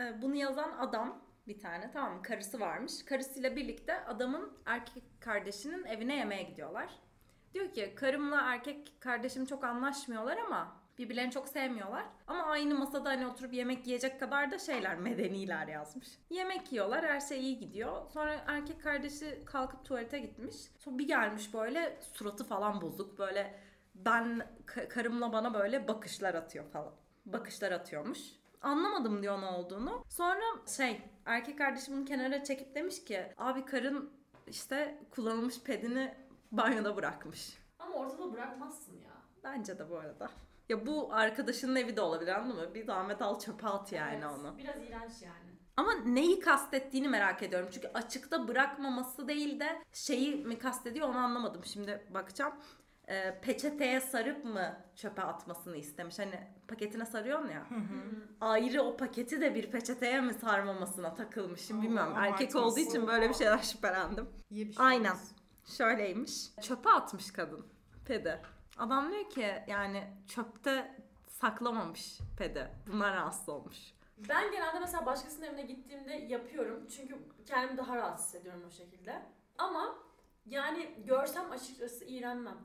Ee, 0.00 0.22
Bunu 0.22 0.34
yazan 0.34 0.72
adam 0.78 1.20
bir 1.48 1.58
tane 1.58 1.90
tamam 1.90 2.14
mı? 2.16 2.22
Karısı 2.22 2.60
varmış. 2.60 3.04
Karısıyla 3.04 3.56
birlikte 3.56 4.04
adamın 4.04 4.52
erkek 4.66 5.04
kardeşinin 5.20 5.84
evine 5.84 6.16
yemeğe 6.16 6.42
gidiyorlar. 6.42 6.90
Diyor 7.54 7.72
ki 7.72 7.94
karımla 7.96 8.40
erkek 8.42 8.92
kardeşim 9.00 9.46
çok 9.46 9.64
anlaşmıyorlar 9.64 10.36
ama 10.36 10.76
birbirlerini 10.98 11.30
çok 11.30 11.48
sevmiyorlar. 11.48 12.04
Ama 12.26 12.42
aynı 12.42 12.74
masada 12.74 13.08
hani 13.08 13.26
oturup 13.26 13.52
yemek 13.54 13.86
yiyecek 13.86 14.20
kadar 14.20 14.50
da 14.50 14.58
şeyler 14.58 14.96
medeniler 14.98 15.68
yazmış. 15.68 16.08
Yemek 16.30 16.72
yiyorlar 16.72 17.04
her 17.06 17.20
şey 17.20 17.40
iyi 17.40 17.58
gidiyor. 17.58 18.10
Sonra 18.10 18.44
erkek 18.46 18.82
kardeşi 18.82 19.42
kalkıp 19.46 19.84
tuvalete 19.84 20.18
gitmiş. 20.18 20.56
Sonra 20.78 20.98
bir 20.98 21.06
gelmiş 21.08 21.54
böyle 21.54 21.98
suratı 22.12 22.44
falan 22.44 22.80
bozuk 22.80 23.18
böyle 23.18 23.60
ben 23.94 24.42
ka- 24.66 24.88
karımla 24.88 25.32
bana 25.32 25.54
böyle 25.54 25.88
bakışlar 25.88 26.34
atıyor 26.34 26.64
falan. 26.70 26.92
Bakışlar 27.26 27.72
atıyormuş. 27.72 28.18
Anlamadım 28.62 29.22
diyor 29.22 29.40
ne 29.40 29.46
olduğunu. 29.46 30.04
Sonra 30.08 30.42
şey 30.76 31.02
erkek 31.26 31.58
kardeşim 31.58 31.96
bunu 31.96 32.04
kenara 32.04 32.44
çekip 32.44 32.74
demiş 32.74 33.04
ki 33.04 33.26
abi 33.36 33.64
karın 33.64 34.10
işte 34.46 34.98
kullanılmış 35.10 35.62
pedini 35.62 36.14
banyoda 36.52 36.96
bırakmış. 36.96 37.58
Ama 37.78 37.94
ortada 37.94 38.32
bırakmazsın 38.32 38.92
ya. 38.92 39.12
Bence 39.44 39.78
de 39.78 39.90
bu 39.90 39.96
arada. 39.98 40.30
Ya 40.68 40.86
bu 40.86 41.08
arkadaşının 41.12 41.76
evi 41.76 41.96
de 41.96 42.00
olabilir 42.00 42.32
anladın 42.32 42.68
mı? 42.68 42.74
Bir 42.74 42.84
zahmet 42.84 43.22
al 43.22 43.38
çöpe 43.38 43.66
at 43.66 43.92
yani 43.92 44.14
Evet, 44.14 44.38
onu. 44.38 44.58
Biraz 44.58 44.76
iğrenç 44.76 45.22
yani. 45.22 45.48
Ama 45.76 45.92
neyi 45.94 46.40
kastettiğini 46.40 47.08
merak 47.08 47.42
ediyorum. 47.42 47.68
Çünkü 47.72 47.88
açıkta 47.94 48.48
bırakmaması 48.48 49.28
değil 49.28 49.60
de 49.60 49.82
şeyi 49.92 50.44
mi 50.44 50.58
kastediyor 50.58 51.08
onu 51.08 51.18
anlamadım. 51.18 51.64
Şimdi 51.64 52.06
bakacağım. 52.10 52.52
Ee, 53.08 53.40
peçeteye 53.42 54.00
sarıp 54.00 54.44
mı 54.44 54.76
çöpe 54.96 55.22
atmasını 55.22 55.76
istemiş? 55.76 56.18
Hani 56.18 56.40
paketine 56.68 57.06
sarıyorsun 57.06 57.48
ya. 57.48 57.66
Ayrı 58.40 58.82
o 58.82 58.96
paketi 58.96 59.40
de 59.40 59.54
bir 59.54 59.70
peçeteye 59.70 60.20
mi 60.20 60.34
sarmamasına 60.34 61.14
takılmışım 61.14 61.76
Allah, 61.78 61.84
bilmiyorum. 61.86 62.12
Erkek 62.16 62.32
abartması. 62.40 62.60
olduğu 62.60 62.80
için 62.80 63.06
böyle 63.06 63.28
bir 63.28 63.34
şeyler 63.34 63.58
şüphelendim. 63.58 64.28
İyi 64.50 64.68
bir 64.68 64.72
şey 64.72 64.86
Aynen. 64.86 65.10
olmaz. 65.10 65.32
Şöyleymiş. 65.64 66.54
Çöpe 66.62 66.90
atmış 66.90 67.30
kadın 67.32 67.66
pedi. 68.06 68.42
Adam 68.78 69.10
diyor 69.12 69.30
ki 69.30 69.54
yani 69.66 70.04
çöpte 70.26 70.94
saklamamış 71.28 72.18
pedi. 72.38 72.70
Bunlar 72.92 73.14
rahatsız 73.16 73.48
olmuş. 73.48 73.76
Ben 74.28 74.52
genelde 74.52 74.78
mesela 74.80 75.06
başkasının 75.06 75.46
evine 75.46 75.62
gittiğimde 75.62 76.12
yapıyorum. 76.12 76.86
Çünkü 76.96 77.18
kendimi 77.46 77.78
daha 77.78 77.96
rahat 77.96 78.18
hissediyorum 78.18 78.62
o 78.66 78.70
şekilde. 78.70 79.22
Ama 79.58 79.98
yani 80.46 81.04
görsem 81.06 81.50
açıkçası 81.50 82.04
iğrenmem. 82.04 82.58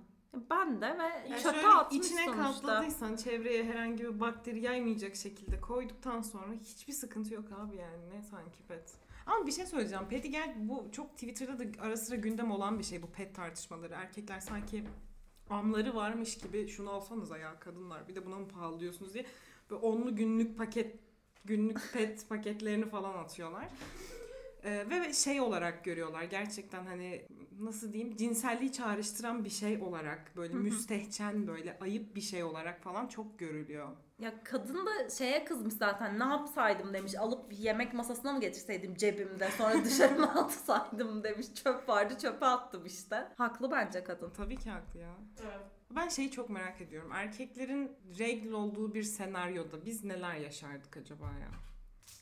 Ben 0.50 0.82
de 0.82 0.98
ve 0.98 1.30
Yani 1.30 1.44
çöpe 1.44 1.68
atmış 1.68 2.06
içine 2.06 2.26
sonuçta. 2.26 2.44
kapladıysan 2.44 3.16
çevreye 3.16 3.64
herhangi 3.64 4.04
bir 4.04 4.20
bakteri 4.20 4.62
yaymayacak 4.62 5.16
şekilde 5.16 5.62
koyduktan 5.62 6.22
sonra 6.22 6.54
hiçbir 6.54 6.94
sıkıntı 6.94 7.34
yok 7.34 7.46
abi 7.52 7.76
yani 7.76 8.10
ne 8.10 8.22
sanki 8.22 8.64
pet. 8.68 8.94
Ama 9.26 9.48
bir 9.48 9.52
şey 9.52 9.66
söyleyeceğim. 9.66 10.06
Pedi 10.10 10.30
gel 10.32 10.54
bu 10.58 10.88
çok 10.92 11.12
Twitter'da 11.12 11.60
da 11.60 11.64
ara 11.82 11.98
sıra 11.98 12.16
gündem 12.16 12.52
olan 12.52 12.80
bir 12.80 12.84
şey 12.84 13.02
bu 13.02 13.08
pet 13.08 13.36
tartışmaları. 13.36 13.94
Erkekler 13.94 14.40
sanki 14.40 14.84
amları 15.50 15.96
varmış 15.96 16.38
gibi 16.38 16.68
şunu 16.68 16.90
alsanıza 16.90 17.38
ya 17.38 17.60
kadınlar 17.60 18.08
bir 18.08 18.16
de 18.16 18.26
buna 18.26 18.36
mı 18.38 18.48
pahalı 18.48 18.80
diyorsunuz 18.80 19.14
diye 19.14 19.26
böyle 19.70 19.82
onlu 19.82 20.16
günlük 20.16 20.58
paket 20.58 21.00
günlük 21.46 21.94
pet 21.94 22.26
paketlerini 22.30 22.86
falan 22.90 23.18
atıyorlar. 23.24 23.68
Ee, 24.64 24.90
ve 24.90 25.14
şey 25.14 25.42
olarak 25.42 25.84
görüyorlar 25.84 26.24
gerçekten 26.24 26.86
hani 26.86 27.26
nasıl 27.60 27.94
diyeyim 27.94 28.16
cinselliği 28.16 28.72
çağrıştıran 28.72 29.46
bir 29.46 29.50
şey 29.50 29.82
olarak 29.82 30.32
böyle 30.36 30.54
müstehcen 30.54 31.48
böyle 31.48 31.78
ayıp 31.82 32.16
bir 32.16 32.22
şey 32.22 32.44
olarak 32.44 32.84
falan 32.84 33.08
çok 33.08 33.40
görülüyor. 33.40 33.90
Ya 34.20 34.44
kadın 34.44 34.86
da 34.86 35.10
şeye 35.10 35.46
kızmış 35.46 35.74
zaten 35.74 36.20
ne 36.20 36.24
yapsaydım 36.24 36.94
demiş 36.94 37.16
alıp 37.16 37.54
yemek 37.60 37.94
masasına 37.94 38.34
mı 38.34 38.40
getirseydim 38.40 38.96
cebimde 38.96 39.52
sonra 39.52 39.74
dışarı 39.86 40.20
mı 40.20 40.44
atsaydım 40.44 41.24
demiş 41.24 41.54
çöp 41.64 41.90
vardı 41.90 42.18
çöpe 42.18 42.46
attım 42.46 42.86
işte. 42.86 43.28
Haklı 43.38 43.72
bence 43.72 44.04
kadın. 44.04 44.30
Tabii 44.30 44.58
ki 44.58 44.70
haklı 44.70 45.00
ya. 45.00 45.16
Evet. 45.42 45.66
Ben 45.92 46.08
şeyi 46.08 46.32
çok 46.32 46.50
merak 46.50 46.82
ediyorum. 46.82 47.12
Erkeklerin 47.14 47.92
regl 48.20 48.52
olduğu 48.52 48.94
bir 48.94 49.04
senaryoda 49.04 49.86
biz 49.86 50.04
neler 50.04 50.36
yaşardık 50.36 50.98
acaba 50.98 51.26
ya? 51.26 51.73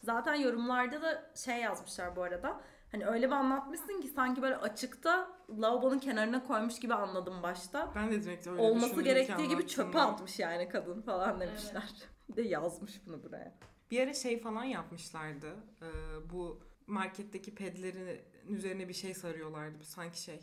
Zaten 0.02 0.36
yorumlarda 0.36 1.02
da 1.02 1.32
şey 1.36 1.58
yazmışlar 1.58 2.16
bu 2.16 2.24
arada. 2.24 2.62
Hani 2.92 3.06
öyle 3.06 3.28
bir 3.28 3.32
anlatmışsın 3.32 4.02
ki 4.02 4.08
sanki 4.08 4.42
böyle 4.42 4.58
açıkta 4.58 5.30
lavabonun 5.62 6.00
kenarına 6.00 6.44
koymuş 6.44 6.80
gibi 6.80 6.94
anladım 6.94 7.44
başta. 7.44 7.92
Ben 7.96 8.12
de 8.12 8.24
direkt 8.24 8.48
öyle 8.48 8.62
Olması 8.62 9.02
gerektiği 9.02 9.48
gibi 9.48 9.68
çöpe 9.68 10.00
atmış 10.00 10.40
yani 10.40 10.70
kadın 10.70 11.02
falan 11.02 11.40
demişler. 11.40 11.90
Bir 12.30 12.36
de 12.36 12.42
yazmış 12.42 13.02
bunu 13.06 13.24
buraya. 13.24 13.54
Bir 13.92 14.04
ara 14.04 14.14
şey 14.14 14.42
falan 14.42 14.64
yapmışlardı. 14.64 15.56
Ee, 15.82 15.86
bu 16.30 16.60
marketteki 16.88 17.56
pedlerin 17.56 18.22
üzerine 18.48 18.88
bir 18.88 18.94
şey 18.94 19.14
sarıyorlardı. 19.14 19.84
Sanki 19.84 20.22
şey 20.22 20.40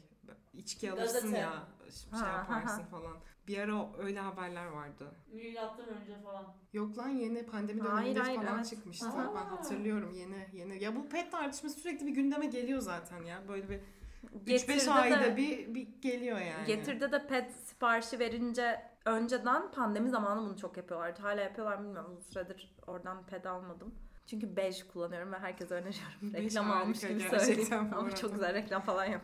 içki 0.54 0.92
alırsın 0.92 1.20
Gazete. 1.20 1.38
ya 1.38 1.66
şey 2.10 2.20
Ha, 2.20 2.26
ha, 2.26 2.36
yaparsın 2.36 2.82
ha. 2.82 2.88
falan. 2.90 3.16
Bir 3.48 3.58
ara 3.58 3.88
öyle 3.98 4.20
haberler 4.20 4.66
vardı. 4.66 5.10
Milattan 5.32 5.88
önce 5.88 6.18
falan. 6.24 6.44
Yok 6.72 6.98
lan 6.98 7.08
yeni 7.08 7.46
pandemi 7.46 7.84
döneminde 7.84 8.20
hayır, 8.20 8.36
falan 8.36 8.56
evet. 8.56 8.66
çıkmıştı. 8.66 9.06
Aha. 9.06 9.34
Ben 9.34 9.56
hatırlıyorum 9.56 10.12
yeni 10.14 10.48
yeni. 10.52 10.84
Ya 10.84 10.96
bu 10.96 11.08
pet 11.08 11.32
tartışması 11.32 11.80
sürekli 11.80 12.06
bir 12.06 12.14
gündeme 12.14 12.46
geliyor 12.46 12.80
zaten 12.80 13.22
ya. 13.22 13.48
Böyle 13.48 13.68
bir 13.68 13.78
3-5 13.78 14.44
Getir'de 14.44 14.90
ayda 14.90 15.20
de- 15.20 15.36
bir, 15.36 15.74
bir 15.74 15.88
geliyor 16.00 16.38
yani. 16.38 16.66
Getir'de 16.66 17.12
de 17.12 17.26
pet 17.26 17.52
siparişi 17.52 18.18
verince 18.18 18.82
önceden 19.04 19.70
pandemi 19.70 20.10
zamanı 20.10 20.40
bunu 20.40 20.56
çok 20.56 20.76
yapıyorlardı. 20.76 21.22
Hala 21.22 21.40
yapıyorlar 21.40 21.80
bilmiyorum. 21.80 22.12
Uzun 22.12 22.30
süredir 22.30 22.74
oradan 22.86 23.26
ped 23.26 23.44
almadım. 23.44 23.94
Çünkü 24.26 24.56
bej 24.56 24.86
kullanıyorum 24.86 25.32
ve 25.32 25.38
herkese 25.38 25.74
öneriyorum. 25.74 26.34
Reklam 26.34 26.70
almış 26.70 27.00
gibi 27.00 27.20
söyleyeyim. 27.20 27.90
Ama 27.96 28.14
çok 28.14 28.32
güzel 28.32 28.54
reklam 28.54 28.82
falan 28.82 29.04
yok. 29.04 29.22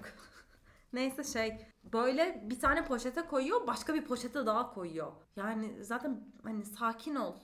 Neyse 0.95 1.25
şey 1.25 1.59
böyle 1.93 2.41
bir 2.45 2.61
tane 2.61 2.85
poşete 2.85 3.23
koyuyor 3.23 3.67
başka 3.67 3.95
bir 3.95 4.05
poşete 4.05 4.47
daha 4.47 4.75
koyuyor. 4.75 5.13
Yani 5.37 5.85
zaten 5.85 6.25
hani 6.43 6.65
sakin 6.65 7.15
ol. 7.15 7.35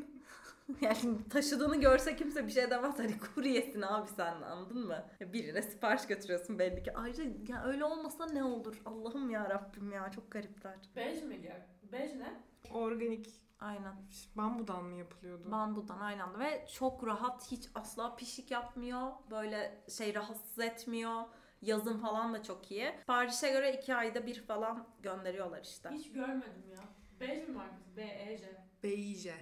yani 0.80 1.28
taşıdığını 1.30 1.80
görse 1.80 2.16
kimse 2.16 2.46
bir 2.46 2.52
şey 2.52 2.70
demez. 2.70 2.98
Hani 2.98 3.14
kuryesin 3.34 3.82
abi 3.82 4.08
sen 4.16 4.42
anladın 4.42 4.86
mı? 4.86 5.04
Ya 5.20 5.32
Birine 5.32 5.62
sipariş 5.62 6.06
götürüyorsun 6.06 6.58
belli 6.58 6.82
ki. 6.82 6.96
Ayrıca 6.96 7.24
ya 7.48 7.64
öyle 7.64 7.84
olmasa 7.84 8.26
ne 8.26 8.44
olur? 8.44 8.82
Allah'ım 8.84 9.30
ya 9.30 9.50
Rabbim 9.50 9.92
ya 9.92 10.10
çok 10.10 10.30
garipler. 10.30 10.78
Bej 10.96 11.22
mi 11.22 11.40
gel? 11.42 11.66
Bej 11.92 12.14
ne? 12.14 12.42
Organik 12.74 13.42
Aynen. 13.60 13.94
bambudan 14.36 14.84
mı 14.84 14.96
yapılıyordu? 14.96 15.50
Bambudan 15.50 16.00
aynen 16.00 16.40
ve 16.40 16.66
çok 16.72 17.06
rahat 17.06 17.50
hiç 17.50 17.68
asla 17.74 18.16
pişik 18.16 18.50
yapmıyor. 18.50 19.12
Böyle 19.30 19.84
şey 19.88 20.14
rahatsız 20.14 20.58
etmiyor. 20.58 21.22
Yazın 21.62 21.98
falan 21.98 22.34
da 22.34 22.42
çok 22.42 22.70
iyi. 22.70 22.92
Siparişe 23.00 23.50
göre 23.52 23.72
iki 23.72 23.94
ayda 23.94 24.26
bir 24.26 24.46
falan 24.46 24.86
gönderiyorlar 25.02 25.62
işte. 25.62 25.90
Hiç 25.90 26.12
görmedim 26.12 26.64
ya. 26.70 26.82
Bej 27.20 27.48
mi 27.48 27.54
markası? 27.54 27.96
B-E-J. 27.96 28.66
Beige. 28.82 29.34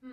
Hmm. 0.00 0.12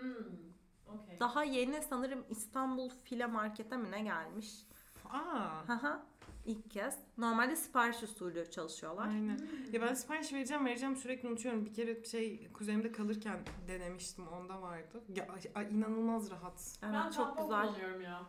Okey. 0.87 1.19
Daha 1.19 1.43
yeni 1.43 1.81
sanırım 1.81 2.25
İstanbul 2.29 2.89
File 2.89 3.25
Market'e 3.25 3.77
mi 3.77 3.91
ne 3.91 4.01
gelmiş? 4.01 4.67
Aa. 5.05 5.67
Haha. 5.67 6.05
İlk 6.45 6.71
kez. 6.71 6.99
Normalde 7.17 7.55
sipariş 7.55 8.03
usulü 8.03 8.51
çalışıyorlar. 8.51 9.07
Aynen. 9.07 9.39
Ya 9.71 9.81
ben 9.81 9.93
sipariş 9.93 10.33
vereceğim 10.33 10.65
vereceğim 10.65 10.95
sürekli 10.95 11.27
unutuyorum. 11.27 11.65
Bir 11.65 11.73
kere 11.73 12.03
şey 12.03 12.51
kuzenimde 12.53 12.91
kalırken 12.91 13.39
denemiştim 13.67 14.27
onda 14.27 14.61
vardı. 14.61 15.03
Ya, 15.15 15.27
ay, 15.55 15.67
inanılmaz 15.75 16.31
rahat. 16.31 16.79
Evet 16.83 16.93
ben 16.93 17.11
çok 17.11 17.25
tampon 17.25 17.43
güzel. 17.45 17.61
kullanıyorum 17.61 18.01
ya. 18.01 18.21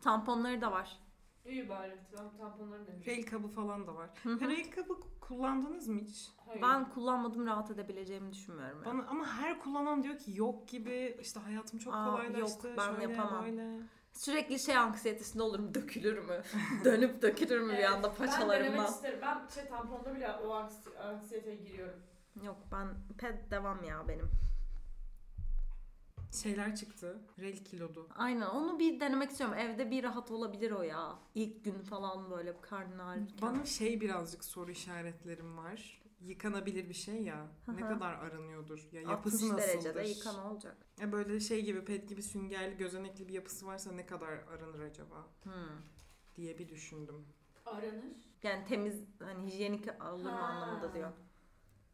Tamponları 0.00 0.60
da 0.60 0.72
var. 0.72 0.98
İyi 1.46 1.68
bari. 1.68 1.96
Ben 2.18 2.38
tamponları 2.38 2.86
demiştim. 2.86 3.14
Rel 3.16 3.22
kabı 3.26 3.48
falan 3.48 3.86
da 3.86 3.94
var. 3.94 4.10
Hı 4.22 4.38
kabı 4.70 4.94
kullandınız 5.20 5.88
mı 5.88 6.00
hiç? 6.00 6.30
Hayır. 6.46 6.62
Ben 6.62 6.90
kullanmadım 6.90 7.46
rahat 7.46 7.70
edebileceğimi 7.70 8.32
düşünmüyorum. 8.32 8.78
ya. 8.78 8.84
Bana, 8.84 9.06
ama 9.06 9.26
her 9.26 9.60
kullanan 9.60 10.02
diyor 10.02 10.18
ki 10.18 10.32
yok 10.34 10.68
gibi 10.68 11.16
işte 11.20 11.40
hayatım 11.40 11.78
çok 11.78 11.94
Aa, 11.94 12.04
kolaylaştı. 12.04 12.68
yok, 12.68 12.78
ben 12.78 12.90
şöyle, 12.94 13.12
yapamam. 13.12 13.44
Böyle. 13.44 13.80
Sürekli 14.12 14.58
şey 14.58 14.76
anksiyetesinde 14.76 15.42
olurum. 15.42 15.74
Dökülür 15.74 16.18
mü? 16.18 16.42
Dönüp 16.84 17.22
dökülür 17.22 17.60
mü 17.60 17.68
bir 17.72 17.74
Evet, 17.78 17.88
anda 17.90 18.08
Ben 18.08 18.16
denemek 18.18 18.32
paçalarımdan? 18.32 18.86
isterim. 18.86 19.18
Ben 19.22 19.46
şey 19.54 19.68
tamponda 19.68 20.14
bile 20.16 20.32
o 20.32 20.48
anksi- 20.54 20.98
anksiyeteye 20.98 21.56
giriyorum. 21.56 22.00
Yok 22.42 22.56
ben 22.72 22.88
ped 23.18 23.50
devam 23.50 23.84
ya 23.84 24.08
benim. 24.08 24.30
Şeyler 26.32 26.76
çıktı. 26.76 27.20
Rel 27.38 27.56
kilodu. 27.64 28.08
Aynen 28.16 28.46
onu 28.46 28.78
bir 28.78 29.00
denemek 29.00 29.30
istiyorum. 29.30 29.56
Evde 29.58 29.90
bir 29.90 30.04
rahat 30.04 30.30
olabilir 30.30 30.70
o 30.70 30.82
ya. 30.82 31.18
İlk 31.34 31.64
gün 31.64 31.78
falan 31.82 32.30
böyle 32.30 32.60
karnın 32.60 32.98
ağrırken. 32.98 33.38
Bana 33.42 33.64
şey 33.64 34.00
birazcık 34.00 34.44
soru 34.44 34.70
işaretlerim 34.70 35.56
var. 35.58 36.00
Yıkanabilir 36.20 36.88
bir 36.88 36.94
şey 36.94 37.22
ya. 37.22 37.46
ne 37.68 37.80
kadar 37.80 38.14
aranıyordur? 38.14 38.88
Ya 38.92 39.00
60 39.00 39.10
yapısı 39.10 39.48
nasıldır? 39.48 39.62
derecede 39.68 40.08
yıkama 40.08 40.50
olacak. 40.50 40.76
Ya 41.00 41.12
böyle 41.12 41.40
şey 41.40 41.64
gibi 41.64 41.84
pet 41.84 42.08
gibi 42.08 42.22
süngerli 42.22 42.76
gözenekli 42.76 43.28
bir 43.28 43.32
yapısı 43.32 43.66
varsa 43.66 43.92
ne 43.92 44.06
kadar 44.06 44.28
aranır 44.28 44.80
acaba 44.80 45.26
Hmm. 45.42 45.52
diye 46.36 46.58
bir 46.58 46.68
düşündüm. 46.68 47.26
Aranır. 47.66 48.16
Yani 48.42 48.64
temiz 48.68 49.04
hani 49.18 49.46
hijyenik 49.46 49.88
alır 50.02 50.24
mı 50.24 50.30
Ha. 50.30 50.46
anlamında 50.46 50.94
diyor. 50.94 51.10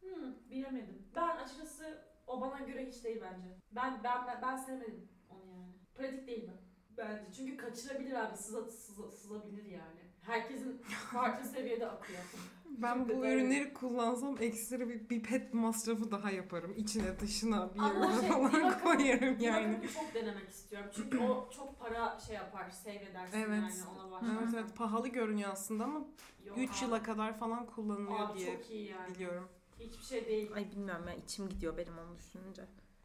Hmm, 0.00 0.34
bilemedim. 0.50 1.02
Ben 1.14 1.36
açıkçası 1.36 2.04
o 2.26 2.40
bana 2.40 2.58
göre 2.58 2.86
hiç 2.86 3.04
değil 3.04 3.20
bence. 3.22 3.48
Ben 3.72 4.00
ben 4.04 4.26
ben, 4.26 4.42
ben 4.42 4.56
sevmedim 4.56 5.08
onu 5.30 5.50
yani. 5.50 5.72
Pratik 5.94 6.26
değil 6.26 6.48
ben. 6.48 6.66
Bence. 6.96 7.32
Çünkü 7.36 7.56
kaçırabilir 7.56 8.14
abi. 8.14 8.36
Sıza, 8.36 8.70
sıza, 8.70 9.10
sızabilir 9.10 9.64
yani. 9.64 10.00
Herkesin 10.22 10.78
farklı 11.12 11.48
seviyede 11.48 11.86
akıyor. 11.86 12.18
Ben 12.64 13.04
bu 13.04 13.08
detaylı. 13.08 13.26
ürünleri 13.34 13.74
kullansam 13.74 14.36
ekstra 14.40 14.88
bir, 14.88 15.08
bir 15.08 15.22
pet 15.22 15.54
masrafı 15.54 16.10
daha 16.10 16.30
yaparım. 16.30 16.74
İçine 16.76 17.20
dışına 17.20 17.74
bir 17.74 17.80
yerine 17.80 18.20
şey, 18.20 18.28
falan 18.28 18.52
Divak'ı- 18.52 18.82
koyarım 18.82 19.38
yani. 19.40 19.72
Divak'ı 19.82 19.94
çok 19.94 20.14
denemek 20.14 20.48
istiyorum. 20.48 20.90
Çünkü 20.96 21.18
o 21.18 21.50
çok 21.50 21.80
para 21.80 22.18
şey 22.18 22.34
yapar. 22.36 22.70
Save 22.70 22.94
edersin 22.96 23.38
Evet. 23.38 23.62
yani 23.62 23.72
ona 23.96 24.10
başlarsan. 24.10 24.38
Evet 24.42 24.54
evet 24.54 24.76
pahalı 24.76 25.08
görünüyor 25.08 25.50
aslında 25.52 25.84
ama 25.84 25.98
Yok 26.44 26.58
3 26.58 26.70
abi. 26.78 26.84
yıla 26.84 27.02
kadar 27.02 27.38
falan 27.38 27.66
kullanılıyor 27.66 28.20
Abi 28.30 28.38
diye 28.38 28.56
çok 28.56 28.70
iyi 28.70 28.86
yani. 28.90 29.14
biliyorum. 29.14 29.48
Hiçbir 29.80 30.04
şey 30.04 30.26
değil. 30.26 30.52
Ay 30.54 30.70
bilmiyorum 30.70 31.08
ya 31.08 31.14
içim 31.14 31.48
gidiyor 31.48 31.76
benim 31.76 31.98
onu 31.98 32.18
düşününce. 32.18 32.62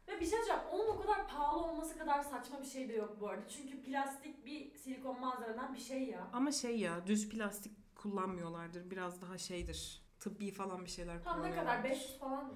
Ve 0.08 0.20
bir 0.20 0.26
şey 0.26 0.32
diyeceğim. 0.32 0.60
Onun 0.72 0.88
o 0.88 1.00
kadar 1.00 1.28
pahalı 1.28 1.62
olması 1.62 1.98
kadar 1.98 2.22
saçma 2.22 2.60
bir 2.60 2.66
şey 2.66 2.88
de 2.88 2.92
yok 2.92 3.16
bu 3.20 3.28
arada. 3.28 3.48
Çünkü 3.48 3.82
plastik 3.82 4.46
bir 4.46 4.74
silikon 4.74 5.20
malzemeden 5.20 5.74
bir 5.74 5.80
şey 5.80 6.02
ya. 6.02 6.30
Ama 6.32 6.52
şey 6.52 6.78
ya 6.78 7.06
düz 7.06 7.28
plastik 7.28 7.72
kullanmıyorlardır. 7.96 8.90
Biraz 8.90 9.22
daha 9.22 9.38
şeydir. 9.38 10.02
Tıbbi 10.20 10.50
falan 10.50 10.84
bir 10.84 10.90
şeyler 10.90 11.24
Tam 11.24 11.42
ne 11.42 11.54
kadar? 11.54 11.84
500 11.84 12.18
falan 12.18 12.44
mı? 12.46 12.52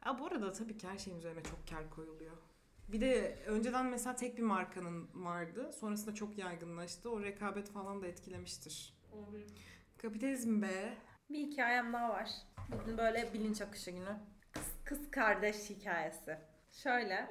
Ha, 0.00 0.18
bu 0.18 0.26
arada 0.26 0.52
tabii 0.52 0.78
ki 0.78 0.88
her 0.88 0.98
şeyin 0.98 1.18
üzerine 1.18 1.42
çok 1.42 1.68
kar 1.68 1.90
koyuluyor. 1.90 2.36
Bir 2.88 3.00
de 3.00 3.38
önceden 3.46 3.86
mesela 3.86 4.16
tek 4.16 4.38
bir 4.38 4.42
markanın 4.42 5.08
vardı. 5.14 5.72
Sonrasında 5.72 6.14
çok 6.14 6.38
yaygınlaştı. 6.38 7.10
O 7.10 7.22
rekabet 7.22 7.70
falan 7.70 8.02
da 8.02 8.06
etkilemiştir. 8.06 8.94
Olabilir. 9.12 9.46
Kapitalizm 9.98 10.62
be. 10.62 10.98
Bir 11.30 11.38
hikayem 11.38 11.92
daha 11.92 12.08
var. 12.08 12.30
Bugün 12.68 12.98
böyle 12.98 13.32
bilinç 13.32 13.60
akışı 13.60 13.90
günü. 13.90 14.16
Kız, 14.52 14.62
kız 14.84 15.10
kardeş 15.10 15.70
hikayesi. 15.70 16.38
Şöyle. 16.72 17.28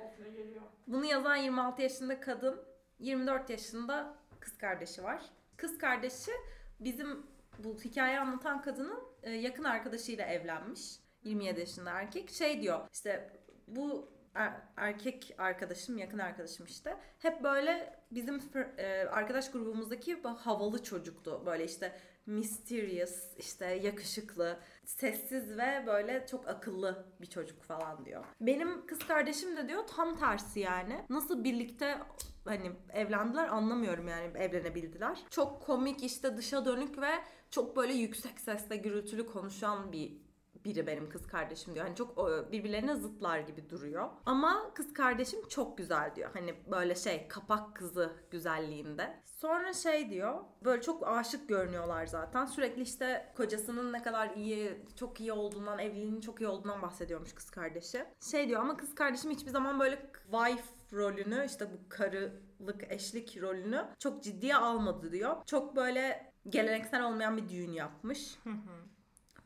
Bunu 0.88 1.06
yazan 1.06 1.36
26 1.36 1.82
yaşında 1.82 2.20
kadın, 2.20 2.62
24 3.00 3.50
yaşında 3.50 4.16
kız 4.40 4.58
kardeşi 4.58 5.04
var. 5.04 5.22
Kız 5.58 5.78
kardeşi 5.78 6.32
bizim 6.80 7.28
bu 7.64 7.78
hikayeyi 7.80 8.20
anlatan 8.20 8.62
kadının 8.62 9.00
e, 9.24 9.32
yakın 9.32 9.64
arkadaşıyla 9.64 10.26
evlenmiş. 10.26 11.00
27 11.24 11.60
yaşında 11.60 11.92
erkek. 11.92 12.30
Şey 12.30 12.62
diyor 12.62 12.88
işte 12.94 13.30
bu 13.68 14.10
er- 14.36 14.62
erkek 14.78 15.36
arkadaşım, 15.38 15.98
yakın 15.98 16.20
arkadaşım 16.20 16.66
işte. 16.66 16.98
Hep 17.20 17.44
böyle 17.44 18.00
bizim 18.12 18.42
e, 18.78 19.04
arkadaş 19.12 19.52
grubumuzdaki 19.52 20.24
bu 20.24 20.30
havalı 20.30 20.84
çocuktu. 20.84 21.44
Böyle 21.46 21.66
işte 21.66 22.00
mysterious, 22.30 23.38
işte 23.38 23.65
yakışıklı, 23.65 24.60
sessiz 24.86 25.58
ve 25.58 25.84
böyle 25.88 26.26
çok 26.32 26.48
akıllı 26.48 27.06
bir 27.22 27.26
çocuk 27.26 27.63
falan 27.63 28.06
diyor. 28.06 28.26
Benim 28.42 28.86
kız 28.86 29.00
kardeşim 29.00 29.58
de 29.58 29.68
diyor 29.68 29.88
tam 29.88 30.15
tersi 30.15 30.60
yani. 30.60 31.06
Nasıl 31.10 31.44
birlikte 31.44 31.98
hani 32.46 32.72
evlendiler 32.94 33.48
anlamıyorum 33.48 34.08
yani 34.08 34.38
evlenebildiler. 34.38 35.20
Çok 35.30 35.62
komik 35.62 36.04
işte 36.04 36.38
dışa 36.38 36.65
dönük 36.65 37.02
ve 37.02 37.12
çok 37.52 37.78
böyle 37.78 37.94
yüksek 37.94 38.39
sesle 38.39 38.76
gürültülü 38.78 39.26
konuşan 39.26 39.92
bir 39.92 40.29
biri 40.70 40.88
benim 40.88 41.10
kız 41.10 41.28
kardeşim 41.28 41.76
diyor. 41.76 41.86
Hani 41.86 41.96
çok 41.96 42.18
birbirlerine 42.52 42.96
zıtlar 42.96 43.40
gibi 43.40 43.70
duruyor. 43.70 44.10
Ama 44.26 44.72
kız 44.74 44.94
kardeşim 44.94 45.48
çok 45.48 45.78
güzel 45.78 46.12
diyor. 46.16 46.30
Hani 46.34 46.56
böyle 46.72 46.96
şey 46.96 47.28
kapak 47.28 47.76
kızı 47.76 48.14
güzelliğinde. 48.32 49.20
Sonra 49.26 49.74
şey 49.74 50.10
diyor. 50.10 50.36
Böyle 50.66 50.82
çok 50.82 51.08
aşık 51.08 51.50
görünüyorlar 51.50 52.06
zaten. 52.08 52.46
Sürekli 52.46 52.82
işte 52.82 53.34
kocasının 53.38 53.94
ne 53.94 54.02
kadar 54.02 54.30
iyi, 54.30 54.86
çok 54.96 55.20
iyi 55.20 55.34
olduğundan, 55.34 55.80
evliliğinin 55.80 56.22
çok 56.22 56.42
iyi 56.42 56.48
olduğundan 56.48 56.82
bahsediyormuş 56.82 57.34
kız 57.34 57.50
kardeşi. 57.50 58.06
Şey 58.32 58.48
diyor 58.48 58.62
ama 58.62 58.78
kız 58.78 58.96
kardeşim 58.96 59.32
hiçbir 59.32 59.52
zaman 59.52 59.80
böyle 59.80 60.12
wife 60.32 60.64
rolünü 60.94 61.46
işte 61.46 61.68
bu 61.74 61.90
karılık 61.90 62.84
eşlik 62.90 63.42
rolünü 63.42 63.86
çok 64.00 64.24
ciddiye 64.24 64.56
almadı 64.56 65.12
diyor. 65.12 65.36
Çok 65.46 65.76
böyle 65.76 66.32
geleneksel 66.50 67.06
olmayan 67.06 67.38
bir 67.38 67.50
düğün 67.50 67.72
yapmış. 67.72 68.38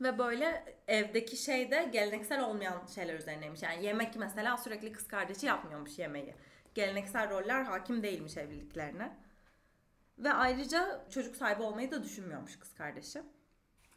Ve 0.04 0.18
böyle 0.18 0.76
evdeki 0.88 1.36
şey 1.36 1.70
de 1.70 1.88
geleneksel 1.92 2.44
olmayan 2.44 2.86
şeyler 2.94 3.14
üzerineymiş. 3.14 3.62
Yani 3.62 3.84
yemek 3.84 4.16
mesela 4.16 4.56
sürekli 4.56 4.92
kız 4.92 5.08
kardeşi 5.08 5.46
yapmıyormuş 5.46 5.98
yemeği. 5.98 6.34
Geleneksel 6.74 7.30
roller 7.30 7.62
hakim 7.62 8.02
değilmiş 8.02 8.36
evliliklerine. 8.36 9.16
Ve 10.18 10.32
ayrıca 10.32 11.04
çocuk 11.10 11.36
sahibi 11.36 11.62
olmayı 11.62 11.90
da 11.90 12.02
düşünmüyormuş 12.02 12.58
kız 12.58 12.74
kardeşi. 12.74 13.22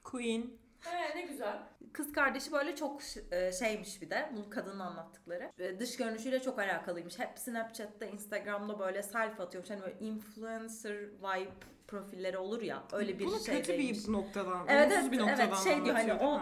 Queen. 0.04 0.52
Ee, 0.86 1.18
ne 1.18 1.22
güzel. 1.22 1.60
Kız 1.94 2.12
kardeşi 2.12 2.52
böyle 2.52 2.76
çok 2.76 3.02
e, 3.32 3.52
şeymiş 3.52 4.02
bir 4.02 4.10
de 4.10 4.30
bu 4.38 4.50
kadının 4.50 4.80
anlattıkları. 4.80 5.52
E, 5.60 5.80
Dış 5.80 5.98
görünüşüyle 5.98 6.42
çok 6.42 6.60
alakalıymış. 6.60 7.20
Hep 7.20 7.40
Snapchat'ta, 7.40 8.06
Instagram'da 8.06 8.80
böyle 8.80 9.04
selfie 9.04 9.46
atıyormuş. 9.46 9.70
Hani 9.70 9.82
böyle 9.82 10.00
influencer 10.00 10.96
vibe 10.96 11.52
profilleri 11.88 12.38
olur 12.38 12.62
ya. 12.62 12.84
Öyle 12.92 13.20
bir 13.20 13.26
Bunu 13.26 13.40
şey 13.40 13.56
kötü 13.56 13.78
bir 13.78 14.12
noktadan, 14.12 14.66
Evet, 14.68 14.92
evet, 14.92 15.12
bir 15.12 15.20
noktadan 15.20 15.48
evet, 15.48 15.58
şey 15.64 15.86
diyor, 15.86 15.96
hani 15.96 16.14
o-? 16.14 16.42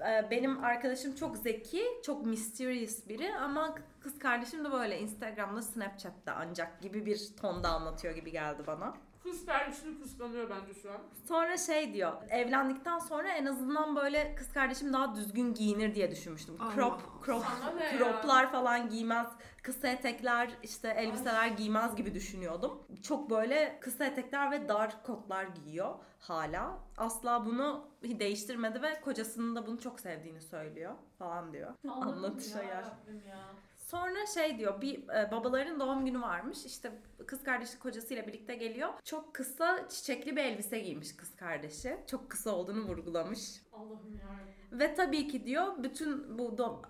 Ee, 0.00 0.30
benim 0.30 0.64
arkadaşım 0.64 1.14
çok 1.14 1.36
zeki, 1.36 1.84
çok 2.04 2.26
mysterious 2.26 3.08
biri 3.08 3.34
ama 3.34 3.74
kız 4.00 4.18
kardeşim 4.18 4.64
de 4.64 4.72
böyle 4.72 5.00
Instagram'da, 5.00 5.62
Snapchat'ta 5.62 6.34
ancak 6.36 6.80
gibi 6.82 7.06
bir 7.06 7.28
tonda 7.40 7.68
anlatıyor 7.68 8.14
gibi 8.14 8.32
geldi 8.32 8.62
bana. 8.66 8.94
Kız 9.22 9.46
kardeşini 9.46 10.00
kıskanıyor 10.00 10.50
bence 10.50 10.80
şu 10.82 10.90
an. 10.90 10.98
Sonra 11.28 11.56
şey 11.56 11.94
diyor, 11.94 12.12
evlendikten 12.30 12.98
sonra 12.98 13.28
en 13.28 13.46
azından 13.46 13.96
böyle 13.96 14.34
kız 14.34 14.52
kardeşim 14.52 14.92
daha 14.92 15.14
düzgün 15.14 15.54
giyinir 15.54 15.94
diye 15.94 16.10
düşünmüştüm. 16.10 16.56
Allah 16.60 16.74
Crop, 16.74 17.00
crop, 17.26 17.44
Sana 17.44 17.74
ne 17.74 17.84
ya? 17.84 17.98
croplar 17.98 18.52
falan 18.52 18.88
giymez, 18.88 19.26
kısa 19.62 19.88
etekler, 19.88 20.50
işte 20.62 20.88
elbiseler 20.88 21.46
giymez 21.48 21.96
gibi 21.96 22.14
düşünüyordum. 22.14 22.82
Çok 23.02 23.30
böyle 23.30 23.78
kısa 23.80 24.04
etekler 24.04 24.50
ve 24.50 24.68
dar 24.68 25.02
kotlar 25.02 25.44
giyiyor 25.44 25.94
hala. 26.18 26.78
Asla 26.96 27.46
bunu 27.46 27.88
değiştirmedi 28.02 28.82
ve 28.82 29.00
kocasının 29.00 29.56
da 29.56 29.66
bunu 29.66 29.80
çok 29.80 30.00
sevdiğini 30.00 30.40
söylüyor 30.40 30.94
falan 31.18 31.52
diyor. 31.52 31.74
Anlatışa 31.88 32.62
yer. 32.62 32.84
Sonra 33.92 34.26
şey 34.26 34.58
diyor 34.58 34.80
bir 34.80 35.08
e, 35.08 35.30
babaların 35.30 35.80
doğum 35.80 36.06
günü 36.06 36.20
varmış. 36.20 36.64
İşte 36.66 36.92
kız 37.26 37.42
kardeşi 37.44 37.78
kocasıyla 37.78 38.26
birlikte 38.26 38.54
geliyor. 38.54 38.88
Çok 39.04 39.34
kısa 39.34 39.88
çiçekli 39.88 40.36
bir 40.36 40.44
elbise 40.44 40.78
giymiş 40.80 41.16
kız 41.16 41.36
kardeşi. 41.36 41.96
Çok 42.06 42.30
kısa 42.30 42.50
olduğunu 42.50 42.84
vurgulamış. 42.88 43.62
Allah'ım 43.72 44.14
ya. 44.22 44.78
Ve 44.78 44.94
tabii 44.94 45.28
ki 45.28 45.44
diyor 45.46 45.82
bütün 45.82 46.38
bu 46.38 46.42
do- 46.42 46.82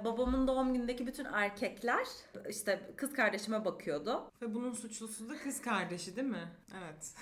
e, 0.00 0.04
babamın 0.04 0.46
doğum 0.48 0.74
günündeki 0.74 1.06
bütün 1.06 1.24
erkekler 1.24 2.06
işte 2.48 2.80
kız 2.96 3.12
kardeşime 3.12 3.64
bakıyordu. 3.64 4.30
Ve 4.42 4.54
bunun 4.54 4.72
suçlusu 4.72 5.28
da 5.28 5.38
kız 5.38 5.60
kardeşi 5.62 6.16
değil 6.16 6.28
mi? 6.28 6.48
Evet. 6.82 7.14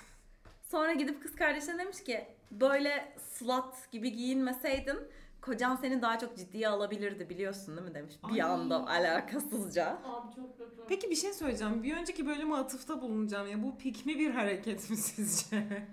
Sonra 0.63 0.93
gidip 0.93 1.23
kız 1.23 1.35
kardeşine 1.35 1.79
demiş 1.79 2.05
ki 2.05 2.27
böyle 2.51 3.13
slut 3.19 3.91
gibi 3.93 4.13
giyinmeseydin 4.13 4.99
kocan 5.41 5.77
seni 5.77 6.03
daha 6.03 6.19
çok 6.19 6.37
ciddiye 6.37 6.69
alabilirdi 6.69 7.29
biliyorsun 7.31 7.77
değil 7.77 7.89
mi 7.89 7.95
demiş. 7.95 8.15
Bir 8.29 8.33
Ay. 8.35 8.43
anda 8.43 8.87
alakasızca. 8.89 9.99
Abi 10.05 10.35
çok 10.35 10.59
kötü. 10.59 10.77
Peki 10.89 11.11
bir 11.11 11.17
şey 11.17 11.33
söyleyeceğim. 11.33 11.83
Bir 11.83 11.97
önceki 11.97 12.27
bölüme 12.27 12.55
atıfta 12.57 13.01
bulunacağım 13.03 13.49
ya. 13.49 13.63
Bu 13.63 13.79
pik 13.79 14.07
mi 14.07 14.19
bir 14.19 14.31
hareket 14.31 14.91
mi 14.91 14.97
sizce? 14.97 15.85